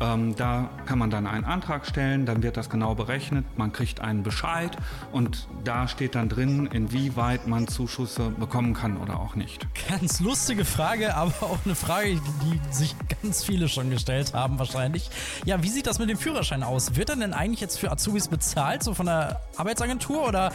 Ähm, 0.00 0.36
da 0.36 0.70
kann 0.86 0.98
man 0.98 1.10
dann 1.10 1.26
einen 1.26 1.44
Antrag 1.44 1.86
stellen, 1.86 2.26
dann 2.26 2.42
wird 2.42 2.56
das 2.56 2.70
genau 2.70 2.94
berechnet, 2.94 3.44
man 3.56 3.72
kriegt 3.72 4.00
einen 4.00 4.22
Bescheid 4.22 4.76
und 5.12 5.48
da 5.64 5.88
steht 5.88 6.14
dann 6.14 6.28
drin, 6.28 6.68
inwieweit 6.72 7.46
man 7.46 7.66
Zuschüsse 7.66 8.30
bekommen 8.30 8.74
kann 8.74 8.96
oder 8.96 9.18
auch 9.18 9.34
nicht. 9.34 9.66
Ganz 9.88 10.20
lustige 10.20 10.64
Frage, 10.64 11.14
aber 11.16 11.32
auch 11.42 11.58
eine 11.64 11.74
Frage, 11.74 12.20
die 12.42 12.74
sich 12.74 12.94
ganz 13.22 13.44
viele 13.44 13.68
schon 13.68 13.90
gestellt 13.90 14.34
haben 14.34 14.58
wahrscheinlich. 14.58 15.10
Ja, 15.44 15.62
wie 15.62 15.68
sieht 15.68 15.86
das 15.86 15.98
mit 15.98 16.08
dem 16.08 16.18
Führerschein 16.18 16.62
aus? 16.62 16.94
Wird 16.96 17.10
er 17.10 17.16
denn 17.16 17.32
eigentlich 17.32 17.60
jetzt 17.60 17.78
für 17.78 17.90
Azubis 17.90 18.28
bezahlt, 18.28 18.82
so 18.82 18.94
von 18.94 19.06
der 19.06 19.40
Arbeitsagentur 19.56 20.28
oder 20.28 20.52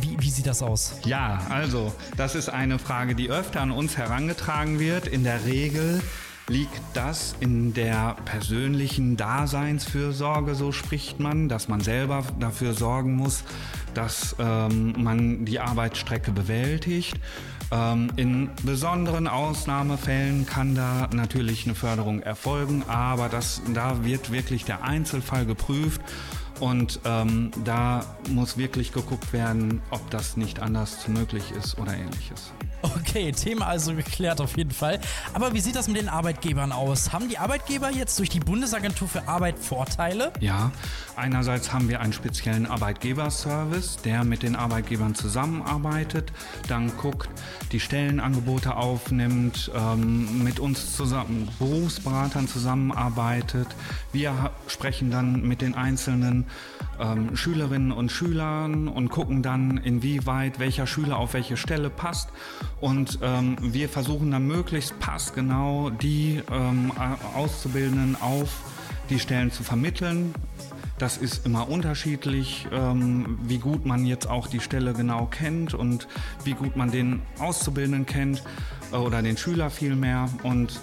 wie, 0.00 0.16
wie 0.20 0.30
sieht 0.30 0.46
das 0.46 0.62
aus? 0.62 0.98
Ja, 1.04 1.40
also 1.50 1.92
das 2.16 2.34
ist 2.34 2.48
eine 2.48 2.78
Frage, 2.78 3.14
die 3.14 3.30
öfter 3.30 3.60
an 3.60 3.70
uns 3.70 3.96
herangetragen 3.96 4.78
wird. 4.78 5.06
In 5.06 5.24
der 5.24 5.44
Regel 5.44 6.00
liegt 6.48 6.80
das 6.92 7.34
in 7.40 7.72
der 7.72 8.16
persönlichen 8.24 9.16
Daseinsfürsorge, 9.16 10.54
so 10.54 10.72
spricht 10.72 11.18
man, 11.18 11.48
dass 11.48 11.68
man 11.68 11.80
selber 11.80 12.24
dafür 12.38 12.74
sorgen 12.74 13.16
muss, 13.16 13.44
dass 13.94 14.36
ähm, 14.38 14.94
man 14.98 15.44
die 15.44 15.60
Arbeitsstrecke 15.60 16.32
bewältigt. 16.32 17.18
Ähm, 17.70 18.10
in 18.16 18.50
besonderen 18.62 19.26
Ausnahmefällen 19.26 20.44
kann 20.46 20.74
da 20.74 21.08
natürlich 21.12 21.64
eine 21.64 21.74
Förderung 21.74 22.20
erfolgen, 22.20 22.84
aber 22.88 23.28
das, 23.28 23.62
da 23.72 24.04
wird 24.04 24.30
wirklich 24.30 24.64
der 24.64 24.84
Einzelfall 24.84 25.46
geprüft. 25.46 26.02
Und 26.60 27.00
ähm, 27.04 27.50
da 27.64 28.16
muss 28.30 28.56
wirklich 28.56 28.92
geguckt 28.92 29.32
werden, 29.32 29.82
ob 29.90 30.08
das 30.10 30.36
nicht 30.36 30.60
anders 30.60 31.08
möglich 31.08 31.50
ist 31.50 31.78
oder 31.78 31.94
ähnliches. 31.94 32.52
Okay, 32.84 33.32
Thema 33.32 33.66
also 33.66 33.94
geklärt 33.94 34.40
auf 34.40 34.56
jeden 34.56 34.70
Fall. 34.70 35.00
Aber 35.32 35.54
wie 35.54 35.60
sieht 35.60 35.74
das 35.74 35.88
mit 35.88 35.96
den 35.96 36.08
Arbeitgebern 36.08 36.70
aus? 36.70 37.12
Haben 37.12 37.28
die 37.28 37.38
Arbeitgeber 37.38 37.90
jetzt 37.90 38.18
durch 38.18 38.28
die 38.28 38.40
Bundesagentur 38.40 39.08
für 39.08 39.26
Arbeit 39.26 39.58
Vorteile? 39.58 40.32
Ja, 40.40 40.70
einerseits 41.16 41.72
haben 41.72 41.88
wir 41.88 42.00
einen 42.00 42.12
speziellen 42.12 42.66
Arbeitgeberservice, 42.66 43.96
der 44.04 44.24
mit 44.24 44.42
den 44.42 44.54
Arbeitgebern 44.54 45.14
zusammenarbeitet, 45.14 46.32
dann 46.68 46.94
guckt, 46.96 47.30
die 47.72 47.80
Stellenangebote 47.80 48.76
aufnimmt, 48.76 49.70
ähm, 49.74 50.44
mit 50.44 50.60
uns 50.60 50.94
zusammen, 50.94 51.48
Berufsberatern 51.58 52.48
zusammenarbeitet. 52.48 53.68
Wir 54.12 54.50
sprechen 54.66 55.10
dann 55.10 55.42
mit 55.42 55.62
den 55.62 55.74
einzelnen 55.74 56.46
ähm, 57.00 57.36
Schülerinnen 57.36 57.92
und 57.92 58.10
Schülern 58.10 58.88
und 58.88 59.08
gucken 59.08 59.42
dann, 59.42 59.78
inwieweit 59.78 60.58
welcher 60.58 60.86
Schüler 60.86 61.18
auf 61.18 61.34
welche 61.34 61.56
Stelle 61.56 61.90
passt. 61.90 62.30
Und 62.80 63.18
ähm, 63.22 63.56
wir 63.60 63.88
versuchen 63.88 64.30
dann 64.30 64.46
möglichst 64.46 64.98
passgenau 65.00 65.90
die 65.90 66.42
ähm, 66.50 66.92
Auszubildenden 67.34 68.16
auf 68.20 68.50
die 69.10 69.18
Stellen 69.18 69.50
zu 69.50 69.62
vermitteln. 69.62 70.34
Das 70.98 71.16
ist 71.16 71.44
immer 71.44 71.68
unterschiedlich, 71.68 72.68
ähm, 72.72 73.38
wie 73.42 73.58
gut 73.58 73.84
man 73.84 74.06
jetzt 74.06 74.28
auch 74.28 74.46
die 74.46 74.60
Stelle 74.60 74.92
genau 74.92 75.26
kennt 75.26 75.74
und 75.74 76.06
wie 76.44 76.52
gut 76.52 76.76
man 76.76 76.92
den 76.92 77.20
Auszubildenden 77.40 78.06
kennt 78.06 78.42
äh, 78.92 78.96
oder 78.96 79.20
den 79.20 79.36
Schüler 79.36 79.70
vielmehr. 79.70 80.28
Und 80.44 80.80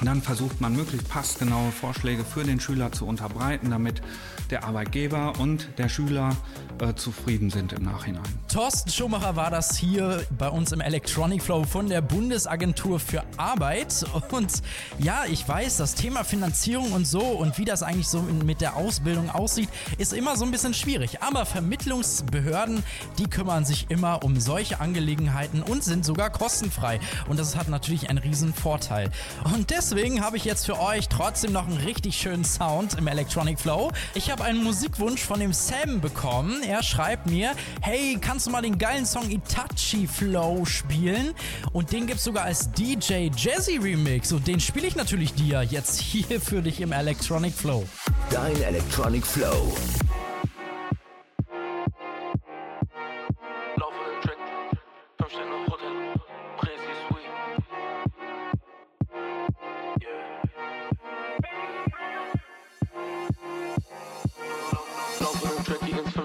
ähm, 0.00 0.06
dann 0.06 0.22
versucht 0.22 0.60
man 0.60 0.74
möglichst 0.74 1.08
passgenaue 1.08 1.70
Vorschläge 1.72 2.24
für 2.24 2.44
den 2.44 2.60
Schüler 2.60 2.92
zu 2.92 3.06
unterbreiten, 3.06 3.70
damit 3.70 4.02
der 4.50 4.64
Arbeitgeber 4.64 5.34
und 5.38 5.68
der 5.78 5.88
Schüler 5.88 6.36
äh, 6.80 6.94
zufrieden 6.94 7.50
sind 7.50 7.72
im 7.72 7.84
Nachhinein. 7.84 8.22
Thorsten 8.52 8.90
Schumacher 8.90 9.36
war 9.36 9.50
das 9.50 9.76
hier 9.76 10.24
bei 10.36 10.48
uns 10.48 10.72
im 10.72 10.80
Electronic 10.80 11.42
Flow 11.42 11.64
von 11.64 11.88
der 11.88 12.00
Bundesagentur 12.00 12.98
für 12.98 13.22
Arbeit. 13.36 14.04
Und 14.30 14.62
ja, 14.98 15.24
ich 15.30 15.46
weiß, 15.46 15.76
das 15.76 15.94
Thema 15.94 16.24
Finanzierung 16.24 16.92
und 16.92 17.06
so 17.06 17.20
und 17.20 17.58
wie 17.58 17.64
das 17.64 17.82
eigentlich 17.82 18.08
so 18.08 18.22
mit 18.22 18.60
der 18.60 18.76
Ausbildung 18.76 19.30
aussieht, 19.30 19.68
ist 19.98 20.12
immer 20.12 20.36
so 20.36 20.44
ein 20.44 20.50
bisschen 20.50 20.74
schwierig. 20.74 21.22
Aber 21.22 21.46
Vermittlungsbehörden, 21.46 22.82
die 23.18 23.28
kümmern 23.28 23.64
sich 23.64 23.86
immer 23.88 24.24
um 24.24 24.40
solche 24.40 24.80
Angelegenheiten 24.80 25.62
und 25.62 25.84
sind 25.84 26.04
sogar 26.04 26.30
kostenfrei. 26.30 26.98
Und 27.28 27.38
das 27.38 27.56
hat 27.56 27.68
natürlich 27.68 28.10
einen 28.10 28.18
riesen 28.18 28.52
Vorteil. 28.52 29.10
Und 29.44 29.70
deswegen 29.70 29.89
habe 29.90 30.36
ich 30.36 30.44
jetzt 30.44 30.66
für 30.66 30.78
euch 30.78 31.08
trotzdem 31.08 31.50
noch 31.52 31.66
einen 31.66 31.76
richtig 31.78 32.16
schönen 32.16 32.44
Sound 32.44 32.96
im 32.96 33.08
Electronic 33.08 33.58
Flow. 33.58 33.90
Ich 34.14 34.30
habe 34.30 34.44
einen 34.44 34.62
Musikwunsch 34.62 35.20
von 35.20 35.40
dem 35.40 35.52
Sam 35.52 36.00
bekommen. 36.00 36.62
Er 36.62 36.84
schreibt 36.84 37.28
mir, 37.28 37.54
hey, 37.82 38.16
kannst 38.20 38.46
du 38.46 38.52
mal 38.52 38.62
den 38.62 38.78
geilen 38.78 39.04
Song 39.04 39.28
Itachi 39.28 40.06
Flow 40.06 40.64
spielen? 40.64 41.34
Und 41.72 41.90
den 41.90 42.06
gibt's 42.06 42.22
sogar 42.22 42.44
als 42.44 42.70
DJ 42.70 43.30
Jazzy 43.36 43.78
Remix. 43.78 44.30
Und 44.30 44.46
den 44.46 44.60
spiele 44.60 44.86
ich 44.86 44.94
natürlich 44.94 45.34
dir 45.34 45.62
jetzt 45.62 46.00
hier 46.00 46.40
für 46.40 46.62
dich 46.62 46.80
im 46.80 46.92
Electronic 46.92 47.52
Flow. 47.52 47.84
Dein 48.30 48.62
Electronic 48.62 49.26
Flow. 49.26 49.74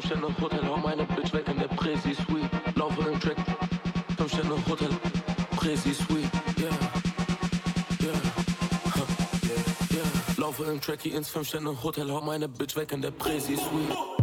5 0.05 0.17
Sterne 0.19 0.35
Hotel, 0.39 0.67
hau 0.67 0.77
meine 0.77 1.03
Bitch 1.03 1.33
weg 1.33 1.47
in 1.47 1.57
der 1.57 1.67
Presi 1.67 2.13
Suite. 2.13 2.49
Laufe 2.75 3.03
den 3.03 3.19
Track, 3.19 3.37
5 4.17 4.31
Sterne 4.31 4.55
Hotel, 4.67 4.89
Presi 5.55 5.93
Suite. 5.93 6.29
Yeah, 6.59 6.69
yeah, 8.01 8.13
huh, 8.93 9.07
yeah. 9.91 10.37
Laufe 10.37 10.63
den 10.65 10.79
Track, 10.79 10.99
geh 10.99 11.09
ins 11.09 11.29
5 11.29 11.47
Sterne 11.47 11.83
Hotel, 11.83 12.11
hau 12.11 12.21
meine 12.21 12.47
Bitch 12.47 12.75
weg 12.75 12.91
in 12.91 13.01
der 13.01 13.11
Presi 13.11 13.55
Suite. 13.55 14.14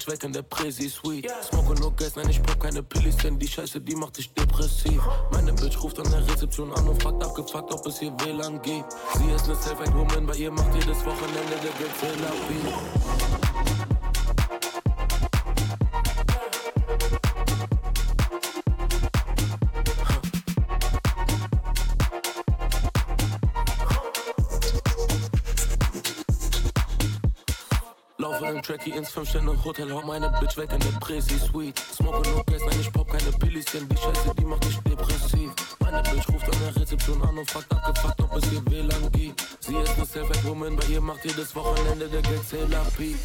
Bitch 0.00 0.08
weg 0.08 0.24
in 0.24 0.32
der 0.32 0.42
Presi-Suite. 0.42 1.30
Smoke 1.42 1.74
nur 1.74 1.94
Gas, 1.94 2.16
nein, 2.16 2.30
ich 2.30 2.40
brauch 2.40 2.58
keine 2.58 2.82
Pillis, 2.82 3.18
denn 3.18 3.38
die 3.38 3.46
Scheiße, 3.46 3.80
die 3.82 3.94
macht 3.94 4.16
dich 4.16 4.32
depressiv. 4.32 5.02
Meine 5.30 5.52
Bitch 5.52 5.76
ruft 5.82 5.98
an 5.98 6.10
der 6.10 6.26
Rezeption 6.26 6.72
an 6.72 6.88
und 6.88 7.02
fragt 7.02 7.22
abgefuckt, 7.22 7.70
ob 7.70 7.86
es 7.86 7.98
hier 7.98 8.12
WLAN 8.24 8.62
gibt. 8.62 8.92
Sie 9.18 9.30
ist 9.30 9.46
ne 9.46 9.54
Self-Made-Woman, 9.54 10.26
bei 10.26 10.36
ihr 10.36 10.50
macht 10.50 10.74
jedes 10.74 11.04
Wochenende 11.04 11.56
der 11.62 11.72
Therapie. 12.00 13.49
Trackie 28.80 28.96
ins 28.96 29.10
5-Sterne-Hotel, 29.10 29.92
hau 29.92 30.00
meine 30.06 30.30
Bitch 30.40 30.56
weg 30.56 30.72
in 30.72 30.80
der 30.80 30.98
Presi-Suite. 31.00 31.78
Smoke 31.78 32.26
no 32.30 32.42
Gas, 32.44 32.62
nein, 32.64 32.80
ich 32.80 32.90
pop 32.90 33.10
keine 33.10 33.30
Pillis, 33.32 33.66
denn 33.66 33.86
die 33.86 33.96
Scheiße, 33.96 34.32
die 34.38 34.44
macht 34.44 34.64
dich 34.64 34.78
depressiv. 34.78 35.50
Meine 35.80 36.02
Bitch 36.02 36.26
ruft 36.30 36.46
an 36.46 36.60
der 36.64 36.76
Rezeption 36.76 37.22
an 37.22 37.36
und 37.36 37.50
fragt 37.50 37.70
abgefuckt, 37.72 38.22
ob 38.22 38.36
es 38.36 38.48
hier 38.48 38.64
WLAN 38.70 39.12
gibt. 39.12 39.46
Sie 39.60 39.76
ist 39.76 39.96
eine 39.96 40.06
Self-Made-Woman, 40.06 40.76
bei 40.76 40.86
ihr 40.86 41.00
macht 41.02 41.22
jedes 41.24 41.54
Wochenende 41.54 42.08
der 42.08 42.22
Geldzähler 42.22 42.86
Piep. 42.96 43.18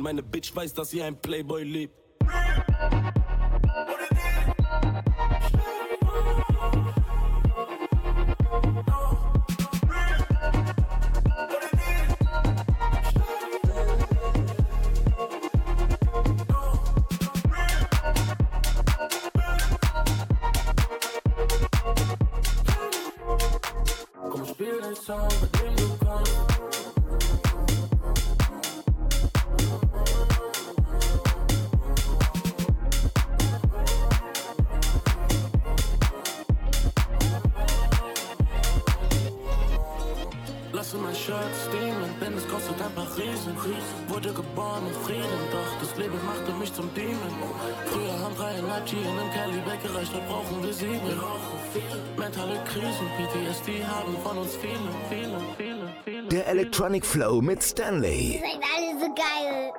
Meine 0.00 0.22
Bitch 0.22 0.54
weiß, 0.54 0.74
dass 0.74 0.90
sie 0.90 1.00
ein 1.00 1.16
Playboy 1.20 1.62
liebt. 1.62 2.03
Thank 2.90 3.04
you. 3.06 3.13
Mentale 52.16 52.60
Krisen, 52.66 53.08
PTSD 53.16 53.84
haben 53.84 54.16
von 54.22 54.38
uns 54.38 54.56
viele, 54.56 54.74
viele, 55.08 55.40
viele, 55.56 55.92
viele. 56.04 56.28
Der 56.28 56.46
Electronic 56.46 57.04
Flow 57.04 57.40
mit 57.40 57.62
Stanley. 57.62 58.40
seid 58.40 58.60
alle 58.76 59.00
so 59.00 59.14
geil. 59.14 59.72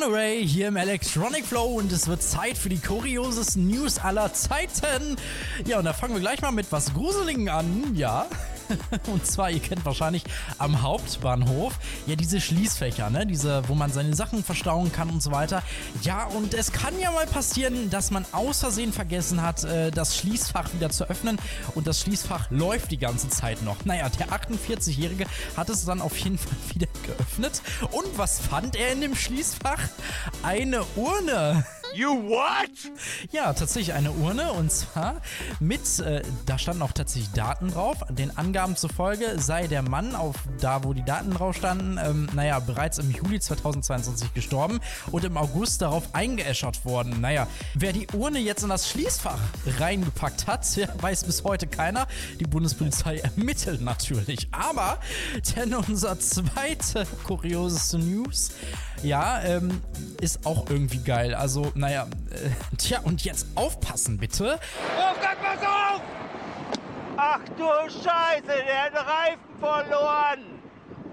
Runaway 0.00 0.46
hier 0.46 0.68
im 0.68 0.76
Electronic 0.76 1.44
Flow 1.44 1.78
und 1.78 1.92
es 1.92 2.08
wird 2.08 2.22
Zeit 2.22 2.56
für 2.56 2.70
die 2.70 2.78
kuriosesten 2.78 3.66
News 3.66 3.98
aller 3.98 4.32
Zeiten. 4.32 5.16
Ja, 5.66 5.78
und 5.78 5.84
da 5.84 5.92
fangen 5.92 6.14
wir 6.14 6.20
gleich 6.20 6.40
mal 6.40 6.52
mit 6.52 6.72
was 6.72 6.94
Gruseligen 6.94 7.50
an, 7.50 7.94
ja. 7.94 8.26
Und 9.06 9.26
zwar, 9.26 9.50
ihr 9.50 9.60
kennt 9.60 9.84
wahrscheinlich 9.84 10.24
am 10.58 10.82
Hauptbahnhof 10.82 11.74
ja 12.06 12.16
diese 12.16 12.40
Schließfächer, 12.40 13.10
ne? 13.10 13.26
Diese, 13.26 13.68
wo 13.68 13.74
man 13.74 13.92
seine 13.92 14.14
Sachen 14.14 14.44
verstauen 14.44 14.92
kann 14.92 15.10
und 15.10 15.22
so 15.22 15.32
weiter. 15.32 15.62
Ja, 16.02 16.26
und 16.26 16.54
es 16.54 16.72
kann 16.72 16.98
ja 16.98 17.10
mal 17.10 17.26
passieren, 17.26 17.90
dass 17.90 18.10
man 18.10 18.24
aus 18.32 18.60
Versehen 18.60 18.92
vergessen 18.92 19.42
hat, 19.42 19.64
äh, 19.64 19.90
das 19.90 20.16
Schließfach 20.16 20.72
wieder 20.74 20.90
zu 20.90 21.08
öffnen 21.08 21.38
und 21.74 21.86
das 21.86 22.00
Schließfach 22.00 22.50
läuft 22.50 22.90
die 22.90 22.98
ganze 22.98 23.28
Zeit 23.28 23.62
noch. 23.62 23.84
Naja, 23.84 24.08
der 24.08 24.28
48-Jährige 24.28 25.26
hat 25.56 25.68
es 25.68 25.84
dann 25.84 26.00
auf 26.00 26.16
jeden 26.18 26.38
Fall 26.38 26.56
wieder 26.74 26.88
geöffnet. 27.06 27.62
Und 27.90 28.06
was 28.16 28.40
fand 28.40 28.76
er 28.76 28.92
in 28.92 29.00
dem 29.00 29.14
Schließfach? 29.14 29.80
Eine 30.42 30.82
Urne. 30.96 31.64
You 31.94 32.08
what? 32.28 32.70
Ja, 33.32 33.52
tatsächlich 33.52 33.94
eine 33.94 34.12
Urne 34.12 34.52
und 34.52 34.70
zwar 34.70 35.20
mit, 35.58 35.98
äh, 35.98 36.22
da 36.46 36.56
standen 36.58 36.82
auch 36.82 36.92
tatsächlich 36.92 37.32
Daten 37.32 37.72
drauf. 37.72 37.98
Den 38.10 38.36
Angaben 38.36 38.76
zufolge 38.76 39.38
sei 39.38 39.66
der 39.66 39.82
Mann 39.82 40.14
auf 40.14 40.36
da, 40.60 40.84
wo 40.84 40.92
die 40.92 41.04
Daten 41.04 41.32
drauf 41.32 41.56
standen, 41.56 41.98
ähm, 42.02 42.28
naja, 42.34 42.60
bereits 42.60 42.98
im 42.98 43.10
Juli 43.10 43.40
2022 43.40 44.34
gestorben 44.34 44.80
und 45.10 45.24
im 45.24 45.36
August 45.36 45.82
darauf 45.82 46.14
eingeäschert 46.14 46.84
worden. 46.84 47.20
Naja, 47.20 47.48
wer 47.74 47.92
die 47.92 48.06
Urne 48.14 48.38
jetzt 48.38 48.62
in 48.62 48.68
das 48.68 48.88
Schließfach 48.88 49.40
reingepackt 49.78 50.46
hat, 50.46 50.66
weiß 51.02 51.24
bis 51.24 51.42
heute 51.42 51.66
keiner. 51.66 52.06
Die 52.38 52.44
Bundespolizei 52.44 53.18
ermittelt 53.18 53.80
natürlich. 53.80 54.48
Aber, 54.52 54.98
denn 55.56 55.74
unser 55.74 56.18
zweite 56.20 57.06
kurioseste 57.24 57.98
News, 57.98 58.52
ja, 59.02 59.42
ähm, 59.42 59.80
ist 60.20 60.44
auch 60.44 60.68
irgendwie 60.68 60.98
geil. 60.98 61.34
Also, 61.34 61.72
naja, 61.80 62.06
äh, 62.30 62.76
tja, 62.76 63.00
und 63.02 63.24
jetzt 63.24 63.46
aufpassen 63.54 64.18
bitte. 64.18 64.60
Wolfgang, 64.96 65.38
pass 65.42 65.66
auf! 65.66 66.02
Ach 67.16 67.40
du 67.56 67.90
Scheiße, 67.90 68.64
der 68.66 68.84
hat 68.84 68.92
den 68.92 68.98
Reifen 68.98 69.58
verloren! 69.58 70.60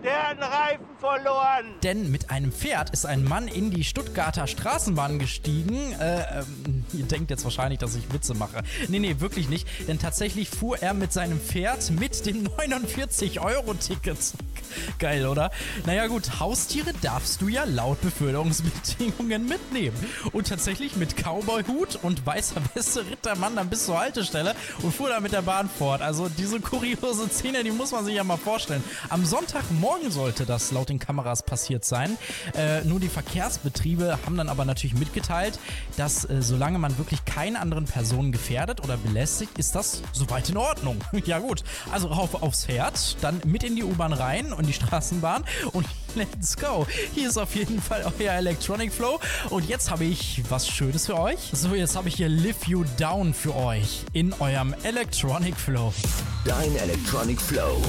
Der 0.04 0.30
hat 0.30 0.42
einen 0.42 0.44
Reifen 0.44 0.97
verloren. 1.00 1.66
Denn 1.84 2.12
mit 2.12 2.30
einem 2.30 2.52
Pferd 2.52 2.90
ist 2.92 3.06
ein 3.06 3.24
Mann 3.24 3.48
in 3.48 3.72
die 3.72 3.84
Stuttgarter 3.84 4.48
Straßenbahn 4.48 5.20
gestiegen. 5.20 5.94
Äh, 6.00 6.40
ähm, 6.40 6.86
ihr 6.94 7.06
denkt 7.06 7.30
jetzt 7.30 7.44
wahrscheinlich, 7.44 7.80
dass 7.80 7.96
ich 7.96 8.12
Witze 8.12 8.34
mache. 8.34 8.64
Nee, 8.88 9.00
nee, 9.00 9.20
wirklich 9.20 9.50
nicht. 9.50 9.68
Denn 9.88 10.00
tatsächlich 10.00 10.50
fuhr 10.50 10.80
er 10.80 10.94
mit 10.94 11.14
seinem 11.14 11.40
Pferd 11.40 11.92
mit 11.92 12.26
dem 12.26 12.48
49-Euro-Ticket. 12.48 14.18
Geil, 15.00 15.28
oder? 15.28 15.52
Naja 15.86 16.08
gut, 16.08 16.40
Haustiere 16.40 16.92
darfst 17.02 17.42
du 17.42 17.48
ja 17.48 17.64
laut 17.64 18.02
Beförderungsbedingungen 18.02 19.48
mitnehmen. 19.48 19.96
Und 20.32 20.48
tatsächlich 20.48 20.96
mit 20.96 21.16
Cowboy-Hut 21.16 22.00
und 22.02 22.26
weißer 22.26 22.62
Weste 22.74 23.02
ritt 23.02 23.26
der 23.26 23.36
Mann 23.38 23.56
dann 23.56 23.70
bis 23.70 23.86
zur 23.86 24.00
Haltestelle 24.00 24.56
und 24.82 24.94
fuhr 24.94 25.10
dann 25.10 25.24
mit 25.24 25.32
der 25.32 25.42
Bahn 25.42 25.70
fort. 25.70 26.02
Also 26.02 26.30
diese 26.30 26.60
kuriose 26.60 27.30
Szene, 27.30 27.64
die 27.64 27.72
muss 27.72 27.92
man 27.92 28.06
sich 28.06 28.16
ja 28.16 28.24
mal 28.24 28.38
vorstellen. 28.38 28.84
Am 29.10 29.26
Sonntagmorgen 29.26 30.12
sollte 30.12 30.46
das 30.46 30.72
laut 30.72 30.87
den 30.90 31.00
Kameras 31.00 31.44
passiert 31.44 31.86
sein. 31.86 32.18
Äh, 32.56 32.84
nur 32.84 33.00
die 33.00 33.10
Verkehrsbetriebe 33.10 34.20
haben 34.26 34.38
dann 34.38 34.50
aber 34.50 34.66
natürlich 34.66 34.98
mitgeteilt, 34.98 35.60
dass 35.96 36.26
äh, 36.26 36.42
solange 36.42 36.80
man 36.80 36.98
wirklich 36.98 37.26
keine 37.26 37.60
anderen 37.60 37.86
Personen 37.86 38.32
gefährdet 38.32 38.84
oder 38.84 38.98
belästigt, 38.98 39.58
ist 39.58 39.76
das 39.76 40.02
soweit 40.12 40.50
in 40.50 40.58
Ordnung. 40.58 40.98
ja 41.26 41.40
gut, 41.40 41.64
also 41.92 42.08
rauf 42.08 42.42
aufs 42.42 42.66
Pferd, 42.66 43.18
dann 43.22 43.42
mit 43.46 43.64
in 43.64 43.76
die 43.76 43.84
U-Bahn 43.84 44.14
rein 44.14 44.54
und 44.54 44.68
die 44.68 44.74
Straßenbahn 44.74 45.44
und 45.74 45.88
let's 46.16 46.58
go. 46.58 46.86
Hier 47.14 47.30
ist 47.30 47.38
auf 47.38 47.56
jeden 47.56 47.82
Fall 47.82 48.12
euer 48.20 48.34
Electronic 48.34 48.92
Flow 48.92 49.20
und 49.50 49.68
jetzt 49.68 49.90
habe 49.92 50.06
ich 50.06 50.44
was 50.50 50.68
Schönes 50.68 51.06
für 51.06 51.20
euch. 51.20 51.40
So, 51.52 51.76
jetzt 51.76 51.96
habe 51.96 52.10
ich 52.10 52.16
hier 52.16 52.30
Lift 52.30 52.68
You 52.68 52.84
Down 52.98 53.34
für 53.34 53.56
euch 53.56 54.04
in 54.14 54.34
eurem 54.34 54.76
Electronic 54.84 55.56
Flow. 55.56 55.94
Dein 56.46 56.76
Electronic 56.76 57.40
Flow. 57.40 57.82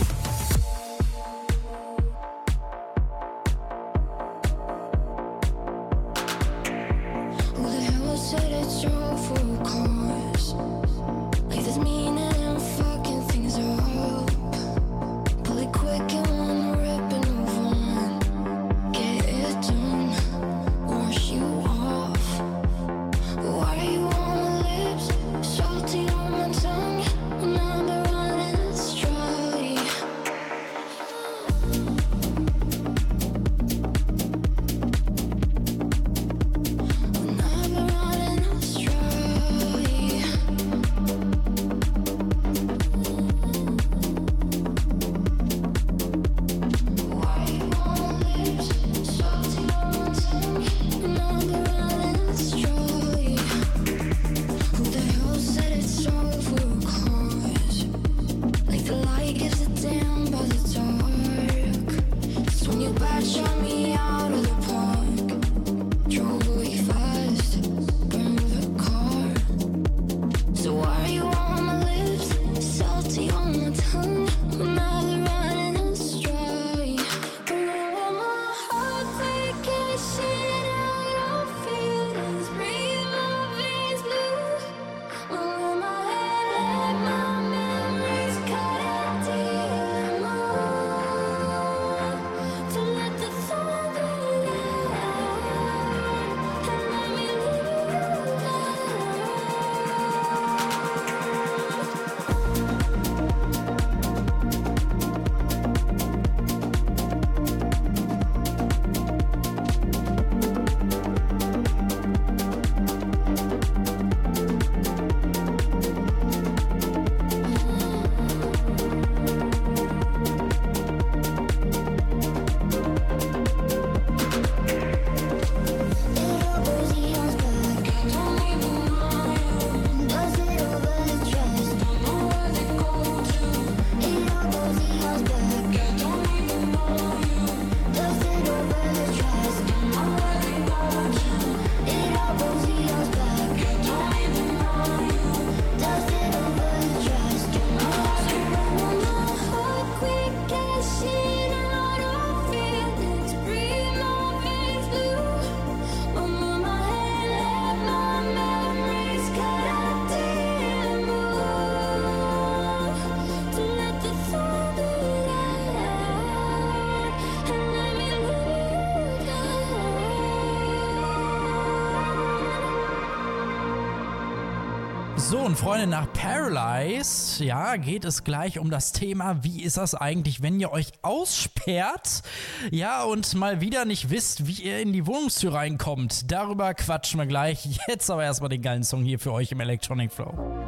So, 175.29 175.41
und 175.41 175.59
Freunde, 175.59 175.87
nach 175.87 176.11
Paralyze, 176.15 177.45
ja, 177.45 177.77
geht 177.77 178.07
es 178.07 178.25
gleich 178.25 178.59
um 178.59 178.71
das 178.71 178.93
Thema, 178.93 179.45
wie 179.45 179.63
ist 179.63 179.77
das 179.77 179.95
eigentlich, 179.95 180.41
wenn 180.41 180.59
ihr 180.59 180.73
euch 180.73 180.91
aussperrt, 181.03 182.23
ja, 182.71 183.03
und 183.03 183.35
mal 183.35 183.61
wieder 183.61 183.85
nicht 183.85 184.09
wisst, 184.09 184.47
wie 184.47 184.63
ihr 184.63 184.79
in 184.81 184.95
die 184.95 185.07
Wohnungstür 185.07 185.53
reinkommt. 185.53 186.33
Darüber 186.33 186.73
quatschen 186.73 187.21
wir 187.21 187.27
gleich. 187.27 187.79
Jetzt 187.89 188.11
aber 188.11 188.25
erstmal 188.25 188.49
den 188.49 188.63
geilen 188.63 188.85
Song 188.85 189.05
hier 189.05 189.19
für 189.19 189.35
euch 189.35 189.53
im 189.53 189.61
Electronic 189.61 190.15
Flow. 190.15 190.68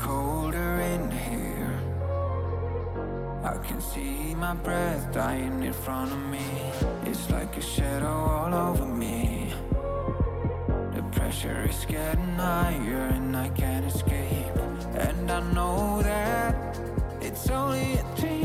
colder 0.00 0.80
in 0.94 1.10
here. 1.10 1.74
I 3.44 3.56
can 3.66 3.80
see 3.80 4.34
my 4.34 4.54
breath 4.54 5.12
dying 5.12 5.62
in 5.62 5.72
front 5.72 6.10
of 6.12 6.22
me. 6.34 6.48
It's 7.04 7.30
like 7.30 7.56
a 7.56 7.62
shadow 7.62 8.16
all 8.34 8.54
over 8.54 8.86
me. 8.86 9.52
The 10.94 11.02
pressure 11.12 11.66
is 11.68 11.84
getting 11.86 12.34
higher 12.36 13.04
and 13.16 13.36
I 13.36 13.48
can't 13.50 13.86
escape. 13.86 14.56
And 14.94 15.30
I 15.30 15.40
know 15.52 16.02
that 16.02 16.78
it's 17.20 17.48
only 17.50 17.94
a 17.94 18.04
dream. 18.16 18.39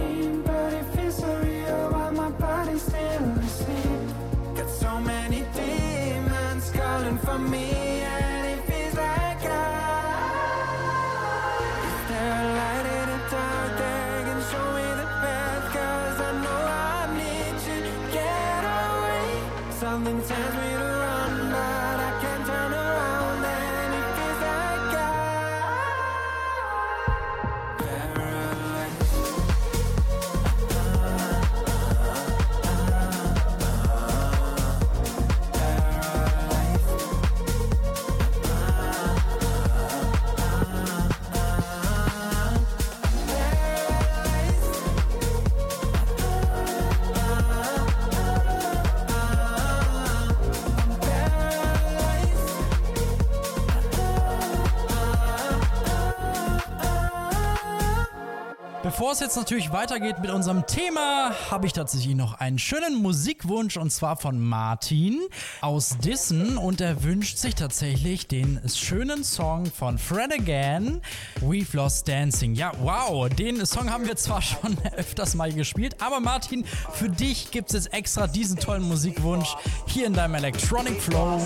Es 59.15 59.21
jetzt 59.21 59.37
natürlich 59.37 59.71
weitergeht 59.71 60.19
mit 60.19 60.29
unserem 60.29 60.67
Thema, 60.67 61.33
habe 61.49 61.67
ich 61.67 61.73
tatsächlich 61.73 62.15
noch 62.15 62.33
einen 62.33 62.59
schönen 62.59 62.95
Musikwunsch 62.95 63.77
und 63.77 63.89
zwar 63.89 64.17
von 64.17 64.37
Martin 64.37 65.21
aus 65.61 65.97
Dissen 65.99 66.57
und 66.57 66.81
er 66.81 67.01
wünscht 67.01 67.37
sich 67.37 67.55
tatsächlich 67.55 68.27
den 68.27 68.59
schönen 68.67 69.23
Song 69.23 69.67
von 69.67 69.97
Fred 69.97 70.33
Again, 70.33 71.01
We've 71.39 71.73
Lost 71.77 72.09
Dancing. 72.09 72.55
Ja, 72.55 72.73
wow, 72.81 73.29
den 73.29 73.65
Song 73.65 73.89
haben 73.89 74.05
wir 74.05 74.17
zwar 74.17 74.41
schon 74.41 74.77
öfters 74.97 75.33
mal 75.33 75.53
gespielt, 75.53 75.95
aber 76.01 76.19
Martin, 76.19 76.65
für 76.91 77.07
dich 77.07 77.51
gibt 77.51 77.69
es 77.69 77.85
jetzt 77.85 77.93
extra 77.93 78.27
diesen 78.27 78.57
tollen 78.57 78.83
Musikwunsch 78.83 79.55
hier 79.87 80.07
in 80.07 80.13
deinem 80.13 80.35
Electronic 80.35 81.01
Flow. 81.01 81.41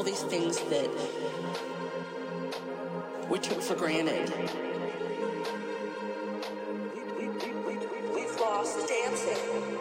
All 0.00 0.04
these 0.04 0.22
things 0.22 0.58
that 0.70 0.88
we 3.28 3.38
took 3.38 3.60
for 3.60 3.74
granted. 3.74 4.32
We've 8.14 8.40
lost 8.40 8.88
dancing. 8.88 9.79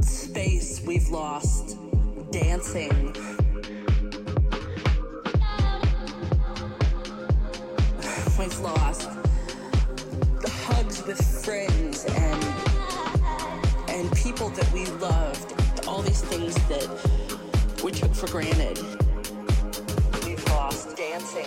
Space, 0.00 0.82
we've 0.86 1.08
lost 1.08 1.76
dancing. 2.30 3.14
We've 8.38 8.58
lost 8.60 9.08
hugs 10.64 11.06
with 11.06 11.20
friends 11.44 12.04
and 12.06 12.44
and 13.88 14.10
people 14.16 14.48
that 14.50 14.72
we 14.72 14.86
loved, 14.86 15.86
all 15.86 16.02
these 16.02 16.22
things 16.22 16.54
that 16.68 16.88
we 17.84 17.90
took 17.92 18.14
for 18.14 18.26
granted. 18.28 18.78
We've 20.24 20.44
lost 20.48 20.96
dancing. 20.96 21.46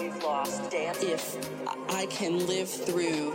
We've 0.00 0.22
lost 0.22 0.70
dancing. 0.70 1.08
If 1.10 1.36
I 1.90 2.06
can 2.06 2.46
live 2.46 2.68
through 2.68 3.34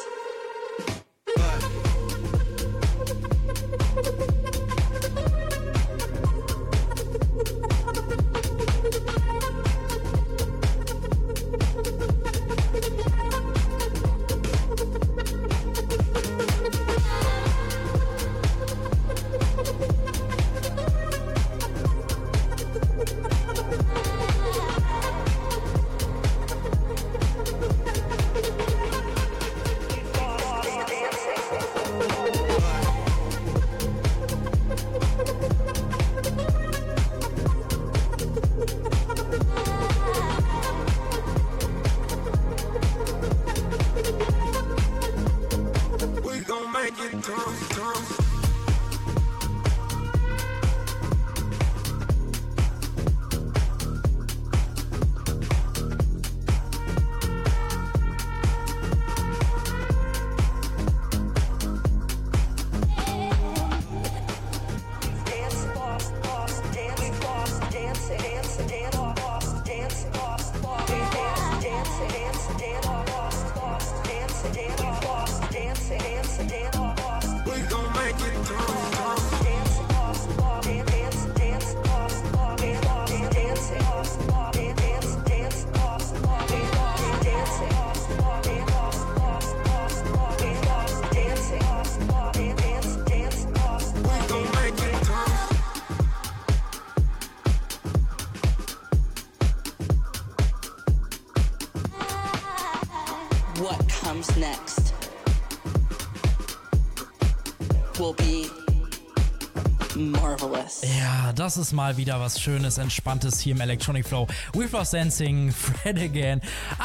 Das 111.41 111.57
ist 111.57 111.73
mal 111.73 111.97
wieder 111.97 112.19
was 112.19 112.39
Schönes, 112.39 112.77
Entspanntes 112.77 113.39
hier 113.39 113.55
im 113.55 113.61
Electronic 113.61 114.07
Flow. 114.07 114.27
With 114.53 114.71
Lost 114.73 114.93
Dancing, 114.93 115.51
Fred 115.51 115.97
again. 115.97 116.39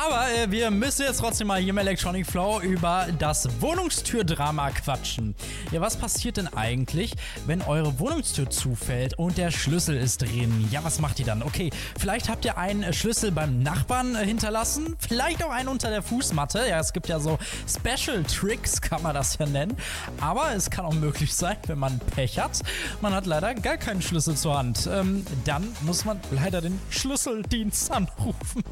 Aber 0.07 0.31
äh, 0.31 0.49
wir 0.53 0.71
müssen 0.71 1.03
jetzt 1.03 1.19
trotzdem 1.19 1.49
mal 1.49 1.59
hier 1.59 1.71
im 1.71 1.79
Electronic 1.79 2.27
Flow 2.29 2.61
über 2.61 3.09
das 3.19 3.49
Wohnungstürdrama 3.61 4.71
quatschen. 4.71 5.35
Ja, 5.73 5.81
was 5.81 5.97
passiert 5.97 6.37
denn 6.37 6.47
eigentlich, 6.55 7.13
wenn 7.47 7.61
eure 7.61 7.99
Wohnungstür 7.99 8.49
zufällt 8.49 9.19
und 9.19 9.37
der 9.37 9.51
Schlüssel 9.51 9.97
ist 9.97 10.23
drin? 10.23 10.69
Ja, 10.71 10.85
was 10.85 11.01
macht 11.01 11.19
ihr 11.19 11.27
dann? 11.27 11.43
Okay, 11.43 11.71
vielleicht 11.99 12.29
habt 12.29 12.45
ihr 12.45 12.57
einen 12.57 12.93
Schlüssel 12.93 13.33
beim 13.33 13.65
Nachbarn 13.65 14.15
äh, 14.15 14.25
hinterlassen, 14.25 14.95
vielleicht 15.01 15.43
auch 15.43 15.51
einen 15.51 15.69
unter 15.69 15.91
der 15.91 16.03
Fußmatte. 16.03 16.69
Ja, 16.69 16.79
es 16.79 16.93
gibt 16.93 17.09
ja 17.09 17.19
so 17.19 17.37
Special 17.67 18.23
Tricks, 18.23 18.81
kann 18.81 19.03
man 19.03 19.13
das 19.13 19.37
ja 19.39 19.47
nennen. 19.47 19.77
Aber 20.21 20.55
es 20.55 20.71
kann 20.71 20.85
auch 20.85 20.95
möglich 20.95 21.35
sein, 21.35 21.57
wenn 21.67 21.81
man 21.81 21.99
Pech 21.99 22.39
hat. 22.39 22.61
Man 23.01 23.13
hat 23.13 23.27
leider 23.27 23.55
gar 23.55 23.77
keinen 23.77 24.03
Schlüssel 24.03 24.37
zur 24.37 24.57
Hand. 24.57 24.89
Ähm, 24.89 25.27
dann 25.45 25.67
muss 25.81 26.05
man 26.05 26.21
leider 26.31 26.61
den 26.61 26.79
Schlüsseldienst 26.91 27.91
anrufen. 27.91 28.63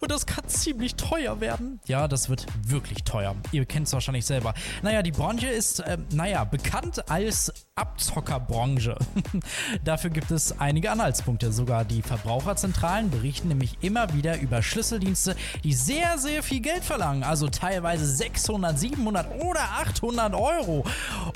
Und 0.00 0.10
das 0.10 0.26
kann 0.26 0.48
ziemlich 0.64 0.94
teuer 0.94 1.40
werden. 1.40 1.78
Ja, 1.86 2.08
das 2.08 2.30
wird 2.30 2.46
wirklich 2.66 3.04
teuer. 3.04 3.36
Ihr 3.52 3.66
kennt 3.66 3.86
es 3.86 3.92
wahrscheinlich 3.92 4.24
selber. 4.24 4.54
Naja, 4.82 5.02
die 5.02 5.12
Branche 5.12 5.46
ist, 5.46 5.80
äh, 5.80 5.98
naja, 6.10 6.44
bekannt 6.44 7.10
als 7.10 7.52
Abzockerbranche. 7.76 8.96
Dafür 9.84 10.10
gibt 10.10 10.30
es 10.30 10.60
einige 10.60 10.92
Anhaltspunkte. 10.92 11.52
Sogar 11.52 11.84
die 11.84 12.02
Verbraucherzentralen 12.02 13.10
berichten 13.10 13.48
nämlich 13.48 13.78
immer 13.80 14.14
wieder 14.14 14.38
über 14.38 14.62
Schlüsseldienste, 14.62 15.34
die 15.64 15.72
sehr, 15.72 16.16
sehr 16.18 16.44
viel 16.44 16.60
Geld 16.60 16.84
verlangen. 16.84 17.24
Also 17.24 17.48
teilweise 17.48 18.06
600, 18.06 18.78
700 18.78 19.42
oder 19.42 19.60
800 19.60 20.34
Euro. 20.34 20.84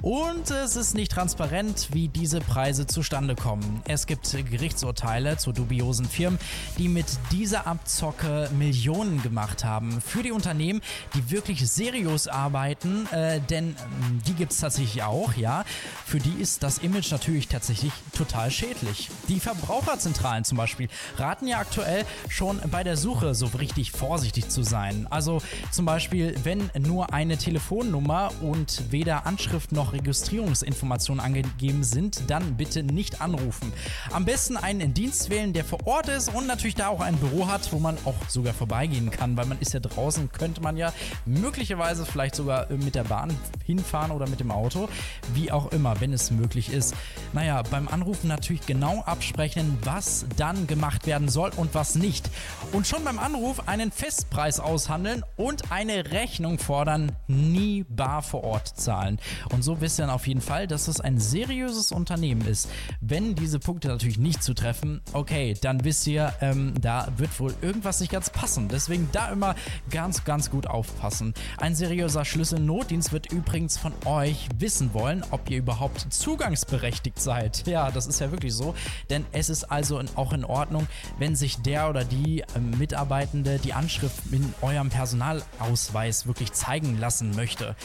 Und 0.00 0.48
es 0.52 0.76
ist 0.76 0.94
nicht 0.94 1.10
transparent, 1.10 1.88
wie 1.92 2.06
diese 2.06 2.38
Preise 2.38 2.86
zustande 2.86 3.34
kommen. 3.34 3.82
Es 3.88 4.06
gibt 4.06 4.30
Gerichtsurteile 4.30 5.38
zu 5.38 5.50
dubiosen 5.50 6.06
Firmen, 6.06 6.38
die 6.78 6.88
mit 6.88 7.06
dieser 7.32 7.66
Abzocke 7.66 8.48
Millionen 8.56 9.22
gemacht 9.22 9.64
haben. 9.64 10.00
Für 10.00 10.22
die 10.22 10.30
Unternehmen, 10.30 10.82
die 11.14 11.32
wirklich 11.32 11.68
seriös 11.68 12.28
arbeiten, 12.28 13.08
äh, 13.10 13.40
denn 13.40 13.70
ähm, 13.70 14.22
die 14.24 14.34
gibt 14.34 14.52
es 14.52 14.58
tatsächlich 14.58 15.02
auch, 15.02 15.34
ja. 15.34 15.64
Für 16.06 16.18
die 16.18 16.27
ist 16.32 16.62
das 16.62 16.78
Image 16.78 17.10
natürlich 17.10 17.48
tatsächlich 17.48 17.92
total 18.12 18.50
schädlich. 18.50 19.10
Die 19.28 19.40
Verbraucherzentralen 19.40 20.44
zum 20.44 20.58
Beispiel 20.58 20.88
raten 21.16 21.46
ja 21.46 21.58
aktuell 21.58 22.04
schon 22.28 22.60
bei 22.70 22.84
der 22.84 22.96
Suche 22.96 23.34
so 23.34 23.46
richtig 23.46 23.92
vorsichtig 23.92 24.48
zu 24.48 24.62
sein. 24.62 25.06
Also 25.10 25.40
zum 25.70 25.84
Beispiel, 25.84 26.34
wenn 26.44 26.70
nur 26.78 27.12
eine 27.12 27.36
Telefonnummer 27.36 28.30
und 28.40 28.82
weder 28.90 29.26
Anschrift 29.26 29.72
noch 29.72 29.92
Registrierungsinformationen 29.92 31.24
angegeben 31.24 31.84
sind, 31.84 32.22
dann 32.28 32.56
bitte 32.56 32.82
nicht 32.82 33.20
anrufen. 33.20 33.72
Am 34.12 34.24
besten 34.24 34.56
einen 34.56 34.94
Dienst 34.94 35.30
wählen, 35.30 35.52
der 35.52 35.64
vor 35.64 35.86
Ort 35.86 36.08
ist 36.08 36.34
und 36.34 36.46
natürlich 36.46 36.74
da 36.74 36.88
auch 36.88 37.00
ein 37.00 37.16
Büro 37.16 37.46
hat, 37.46 37.72
wo 37.72 37.78
man 37.78 37.96
auch 38.04 38.16
sogar 38.28 38.54
vorbeigehen 38.54 39.10
kann, 39.10 39.36
weil 39.36 39.46
man 39.46 39.58
ist 39.60 39.74
ja 39.74 39.80
draußen, 39.80 40.30
könnte 40.32 40.60
man 40.60 40.76
ja 40.76 40.92
möglicherweise 41.26 42.04
vielleicht 42.04 42.34
sogar 42.34 42.70
mit 42.70 42.94
der 42.94 43.04
Bahn 43.04 43.36
hinfahren 43.64 44.10
oder 44.10 44.28
mit 44.28 44.40
dem 44.40 44.50
Auto, 44.50 44.88
wie 45.34 45.52
auch 45.52 45.72
immer, 45.72 46.00
wenn 46.00 46.12
es 46.12 46.17
möglich 46.30 46.72
ist. 46.72 46.94
Naja, 47.32 47.62
beim 47.62 47.88
Anrufen 47.88 48.28
natürlich 48.28 48.66
genau 48.66 49.02
absprechen, 49.02 49.78
was 49.82 50.26
dann 50.36 50.66
gemacht 50.66 51.06
werden 51.06 51.28
soll 51.28 51.50
und 51.56 51.74
was 51.74 51.94
nicht. 51.94 52.30
Und 52.72 52.86
schon 52.86 53.04
beim 53.04 53.18
Anruf 53.18 53.68
einen 53.68 53.90
Festpreis 53.90 54.60
aushandeln 54.60 55.24
und 55.36 55.72
eine 55.72 56.10
Rechnung 56.10 56.58
fordern, 56.58 57.12
nie 57.26 57.84
bar 57.88 58.22
vor 58.22 58.44
Ort 58.44 58.68
zahlen. 58.68 59.18
Und 59.52 59.62
so 59.62 59.80
wisst 59.80 59.98
ihr 59.98 60.06
dann 60.06 60.14
auf 60.14 60.26
jeden 60.26 60.40
Fall, 60.40 60.66
dass 60.66 60.88
es 60.88 61.00
ein 61.00 61.18
seriöses 61.18 61.92
Unternehmen 61.92 62.46
ist. 62.46 62.68
Wenn 63.00 63.34
diese 63.34 63.58
Punkte 63.58 63.88
natürlich 63.88 64.18
nicht 64.18 64.42
zutreffen, 64.42 65.00
okay, 65.12 65.54
dann 65.60 65.84
wisst 65.84 66.06
ihr, 66.06 66.32
ähm, 66.40 66.74
da 66.80 67.08
wird 67.16 67.38
wohl 67.40 67.54
irgendwas 67.62 68.00
nicht 68.00 68.12
ganz 68.12 68.30
passen. 68.30 68.68
Deswegen 68.68 69.08
da 69.12 69.30
immer 69.30 69.54
ganz, 69.90 70.24
ganz 70.24 70.50
gut 70.50 70.66
aufpassen. 70.66 71.34
Ein 71.58 71.74
seriöser 71.74 72.24
Schlüsselnotdienst 72.24 73.12
wird 73.12 73.32
übrigens 73.32 73.78
von 73.78 73.92
euch 74.04 74.48
wissen 74.56 74.94
wollen, 74.94 75.24
ob 75.30 75.48
ihr 75.50 75.58
überhaupt 75.58 76.07
zugangsberechtigt 76.10 77.20
seid. 77.20 77.66
Ja, 77.66 77.90
das 77.90 78.06
ist 78.06 78.20
ja 78.20 78.30
wirklich 78.30 78.54
so. 78.54 78.74
Denn 79.10 79.26
es 79.32 79.48
ist 79.48 79.64
also 79.64 79.98
in, 79.98 80.08
auch 80.16 80.32
in 80.32 80.44
Ordnung, 80.44 80.86
wenn 81.18 81.36
sich 81.36 81.56
der 81.62 81.88
oder 81.88 82.04
die 82.04 82.44
ähm, 82.56 82.78
Mitarbeitende 82.78 83.58
die 83.58 83.72
Anschrift 83.72 84.18
in 84.30 84.52
eurem 84.62 84.88
Personalausweis 84.90 86.26
wirklich 86.26 86.52
zeigen 86.52 86.98
lassen 86.98 87.34
möchte. 87.34 87.76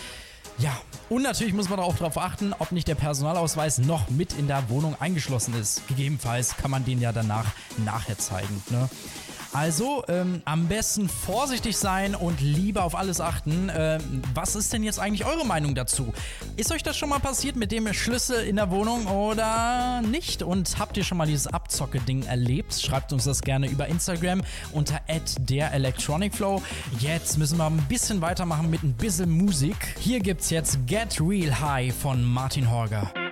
Ja, 0.59 0.77
und 1.09 1.23
natürlich 1.23 1.53
muss 1.53 1.69
man 1.69 1.79
auch 1.79 1.95
darauf 1.95 2.17
achten, 2.17 2.53
ob 2.59 2.71
nicht 2.71 2.87
der 2.87 2.95
Personalausweis 2.95 3.79
noch 3.79 4.09
mit 4.09 4.33
in 4.33 4.47
der 4.47 4.69
Wohnung 4.69 4.95
eingeschlossen 4.99 5.55
ist. 5.59 5.87
Gegebenenfalls 5.87 6.57
kann 6.57 6.69
man 6.69 6.85
den 6.85 7.01
ja 7.01 7.11
danach 7.11 7.47
nachher 7.77 8.17
zeigen. 8.17 8.63
Ne? 8.69 8.87
Also 9.53 10.03
ähm, 10.07 10.41
am 10.45 10.67
besten 10.67 11.07
vorsichtig 11.07 11.77
sein 11.77 12.15
und 12.15 12.41
lieber 12.41 12.83
auf 12.83 12.95
alles 12.95 13.21
achten. 13.21 13.71
Ähm, 13.75 14.23
was 14.33 14.55
ist 14.55 14.73
denn 14.73 14.83
jetzt 14.83 14.99
eigentlich 14.99 15.25
eure 15.25 15.45
Meinung 15.45 15.75
dazu? 15.75 16.11
Ist 16.57 16.71
euch 16.71 16.81
das 16.81 16.97
schon 16.97 17.09
mal 17.09 17.19
passiert 17.19 17.55
mit 17.55 17.71
dem 17.71 17.93
Schlüssel 17.93 18.43
in 18.45 18.55
der 18.55 18.71
Wohnung 18.71 19.05
oder 19.05 20.01
nicht? 20.01 20.41
Und 20.41 20.79
habt 20.79 20.97
ihr 20.97 21.03
schon 21.03 21.19
mal 21.19 21.27
dieses 21.27 21.47
Abzocke-Ding 21.47 22.23
erlebt? 22.23 22.73
Schreibt 22.73 23.13
uns 23.13 23.25
das 23.25 23.41
gerne 23.41 23.67
über 23.67 23.87
Instagram 23.87 24.41
unter 24.71 24.99
der 25.39 25.71
Electronic 25.71 26.33
Flow. 26.33 26.61
Jetzt 26.99 27.37
müssen 27.37 27.57
wir 27.57 27.67
ein 27.67 27.85
bisschen 27.87 28.21
weitermachen 28.21 28.71
mit 28.71 28.81
ein 28.81 28.93
bisschen 28.93 29.29
Musik. 29.29 29.95
Hier 29.99 30.19
gibt's 30.19 30.49
jetzt 30.49 30.79
Get 30.87 31.21
Real 31.21 31.59
High 31.59 31.93
von 31.93 32.23
Martin 32.23 32.71
Horger. 32.71 33.22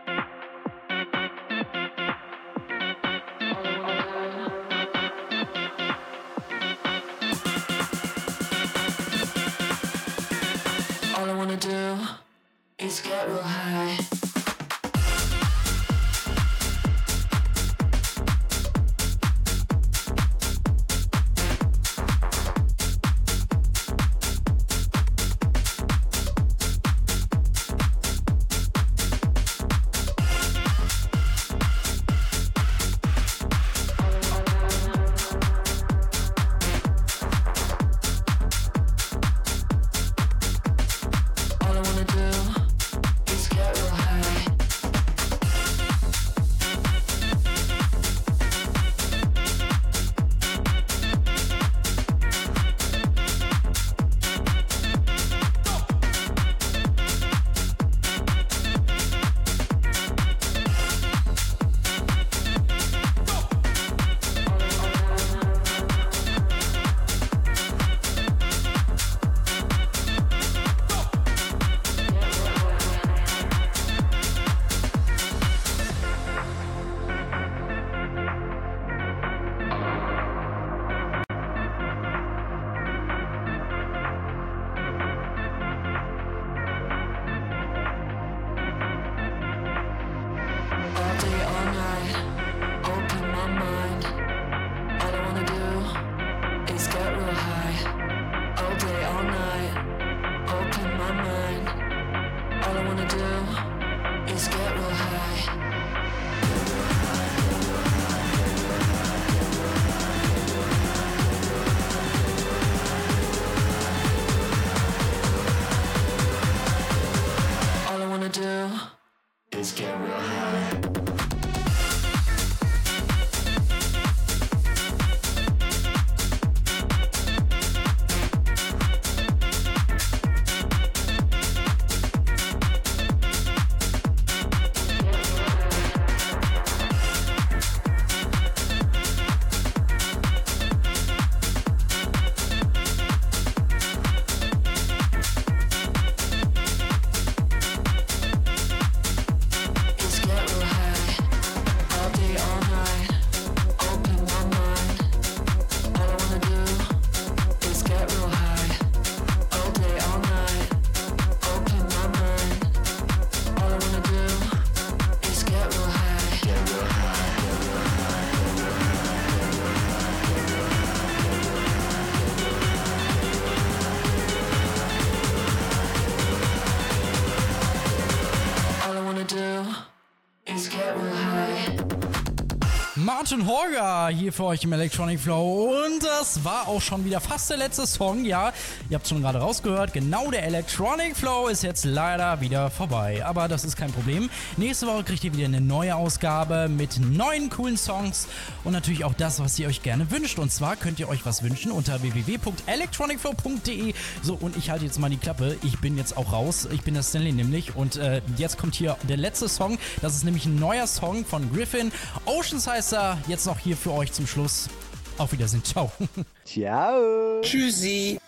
Martin 183.21 183.45
Horger 183.45 184.07
hier 184.07 184.33
für 184.33 184.45
euch 184.45 184.63
im 184.63 184.73
Electronic 184.73 185.19
Flow 185.19 185.71
und 185.85 186.03
das 186.03 186.43
war 186.43 186.67
auch 186.67 186.81
schon 186.81 187.05
wieder 187.05 187.21
fast 187.21 187.51
der 187.51 187.57
letzte 187.57 187.85
Song. 187.85 188.25
Ja, 188.25 188.51
ihr 188.89 188.95
habt 188.95 189.07
schon 189.07 189.21
gerade 189.21 189.37
rausgehört, 189.37 189.93
genau 189.93 190.31
der 190.31 190.43
Electronic 190.43 191.15
Flow 191.15 191.47
ist 191.47 191.61
jetzt 191.61 191.85
leider 191.85 192.41
wieder 192.41 192.71
vorbei. 192.71 193.23
Aber 193.23 193.47
das 193.47 193.63
ist 193.63 193.77
kein 193.77 193.91
Problem. 193.91 194.31
Nächste 194.57 194.87
Woche 194.87 195.03
kriegt 195.03 195.23
ihr 195.23 195.35
wieder 195.35 195.45
eine 195.45 195.61
neue 195.61 195.95
Ausgabe 195.95 196.67
mit 196.67 196.99
neuen 196.99 197.51
coolen 197.51 197.77
Songs 197.77 198.27
und 198.63 198.71
natürlich 198.71 199.05
auch 199.05 199.13
das, 199.13 199.39
was 199.39 199.59
ihr 199.59 199.67
euch 199.67 199.83
gerne 199.83 200.09
wünscht. 200.09 200.39
Und 200.39 200.51
zwar 200.51 200.75
könnt 200.75 200.99
ihr 200.99 201.07
euch 201.07 201.23
was 201.23 201.43
wünschen 201.43 201.71
unter 201.71 202.01
www.electronicflow.de. 202.01 203.93
So, 204.23 204.33
und 204.33 204.57
ich 204.57 204.71
halte 204.71 204.85
jetzt 204.85 204.97
mal 204.97 205.11
die 205.11 205.17
Klappe. 205.17 205.57
Ich 205.61 205.77
bin 205.77 205.95
jetzt 205.95 206.17
auch 206.17 206.33
raus. 206.33 206.67
Ich 206.71 206.81
bin 206.81 206.95
der 206.95 207.03
Stanley 207.03 207.33
nämlich. 207.33 207.75
Und 207.75 207.97
äh, 207.97 208.23
jetzt 208.37 208.57
kommt 208.57 208.73
hier 208.73 208.97
der 209.07 209.17
letzte 209.17 209.47
Song. 209.47 209.77
Das 210.01 210.15
ist 210.15 210.23
nämlich 210.23 210.47
ein 210.47 210.55
neuer 210.55 210.87
Song 210.87 211.23
von 211.23 211.53
Griffin. 211.53 211.91
Oceans 212.25 212.65
heißt 212.65 212.93
er. 212.93 213.10
Jetzt 213.27 213.45
noch 213.45 213.59
hier 213.59 213.75
für 213.77 213.91
euch 213.91 214.11
zum 214.11 214.27
Schluss. 214.27 214.69
Auf 215.17 215.31
Wiedersehen. 215.31 215.63
Ciao. 215.63 215.91
Ciao. 216.45 217.41
Tschüssi. 217.41 218.19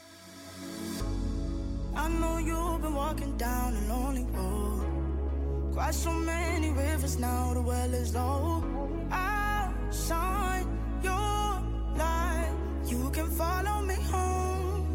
I 1.96 2.10
know 2.10 2.38
you've 2.38 2.82
been 2.82 2.94
walking 2.94 3.38
down 3.38 3.76
a 3.76 3.94
lonely 3.94 4.26
road. 4.34 5.74
Quite 5.74 5.94
so 5.94 6.12
many 6.12 6.70
rivers 6.72 7.18
now, 7.18 7.54
the 7.54 7.62
well 7.62 7.94
is 7.94 8.14
low. 8.14 8.64
I'll 9.12 9.72
shine 9.92 10.68
your 11.04 11.62
light. 11.98 12.52
You 12.86 13.10
can 13.12 13.30
follow 13.32 13.82
me 13.82 13.96
home. 14.12 14.86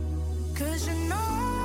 Cause 0.54 0.86
you 0.88 0.94
know 1.08 1.57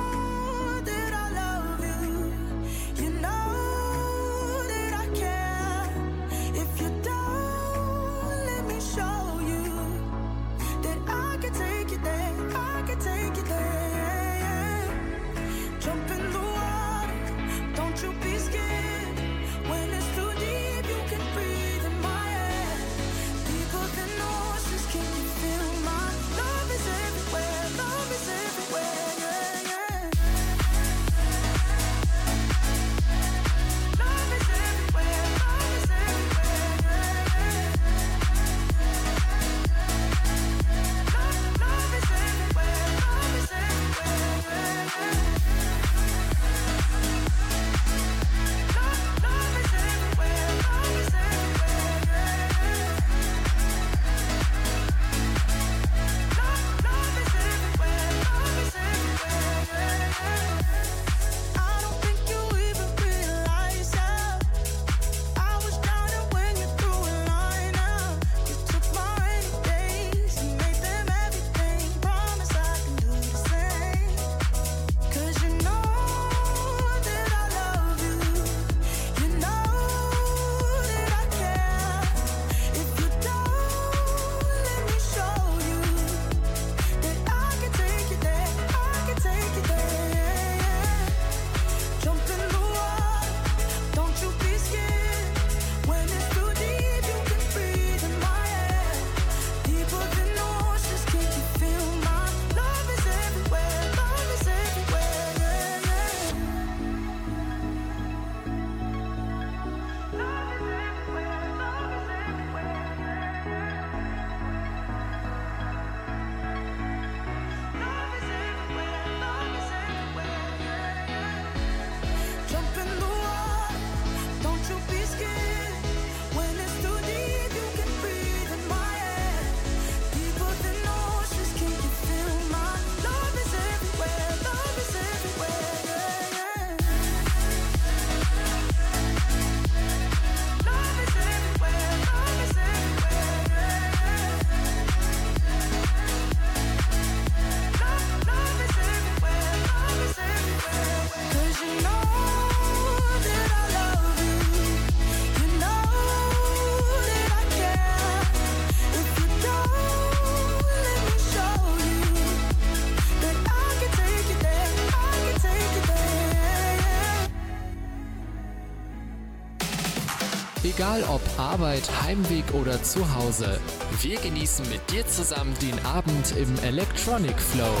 Egal 170.94 171.10
ob 171.12 171.22
Arbeit, 171.38 171.82
Heimweg 172.04 172.44
oder 172.52 172.80
zu 172.80 173.00
Hause, 173.16 173.58
wir 174.00 174.16
genießen 174.20 174.68
mit 174.70 174.80
dir 174.92 175.04
zusammen 175.08 175.52
den 175.60 175.84
Abend 175.84 176.36
im 176.36 176.56
Electronic 176.62 177.40
Flow. 177.40 177.74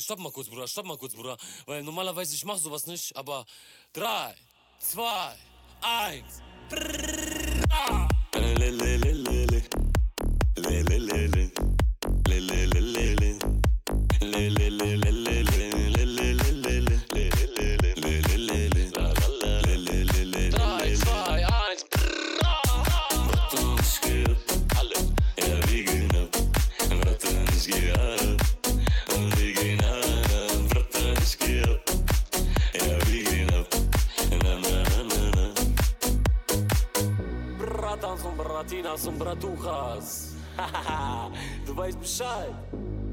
stopp 0.00 0.18
mal 0.18 0.32
kurz, 0.32 0.48
Bruder, 0.48 0.68
stopp 0.68 0.86
mal 0.86 0.98
kurz, 0.98 1.14
Bruder. 1.14 1.36
Weil 1.66 1.82
normalerweise 1.82 2.34
ich 2.34 2.44
mache 2.44 2.58
sowas 2.58 2.86
nicht, 2.86 3.16
aber 3.16 3.44
3, 3.92 4.34
2, 4.78 5.36
1. 5.80 6.42
Bratuchas. 39.06 40.32
du 41.66 41.76
weißt 41.76 42.00
Bescheid. 42.00 42.52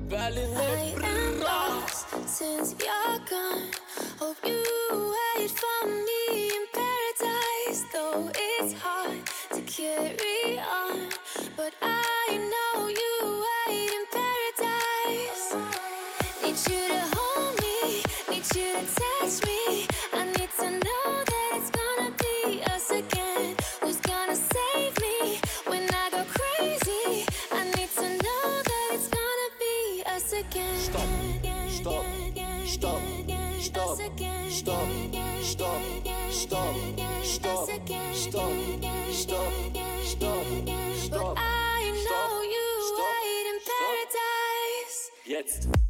Berlin 0.10 0.50
I 0.56 0.94
am 1.04 1.40
lost 1.42 2.08
since 2.28 2.76
you're 2.80 3.20
gone. 3.30 3.70
Hope 4.20 4.38
you 4.44 4.64
wait 5.38 5.52
for 5.52 5.88
me 5.88 6.50
in 6.50 6.66
paradise, 6.74 7.84
though 7.94 8.32
it's 8.36 8.74
hard 8.74 9.22
to 9.52 9.62
carry 9.62 10.60
on. 10.60 11.10
But 11.56 11.74
I 11.82 11.95
Stop. 36.46 36.76
Stop. 37.24 37.70
Stop. 38.14 38.52
Stop. 39.12 39.54
Stop. 40.04 40.46
Stop. 40.96 41.38
I 41.40 41.90
know 42.06 42.42
you 42.54 42.68
wait 43.00 43.48
in 43.50 43.60
paradise. 43.66 45.10
Jetzt. 45.26 45.85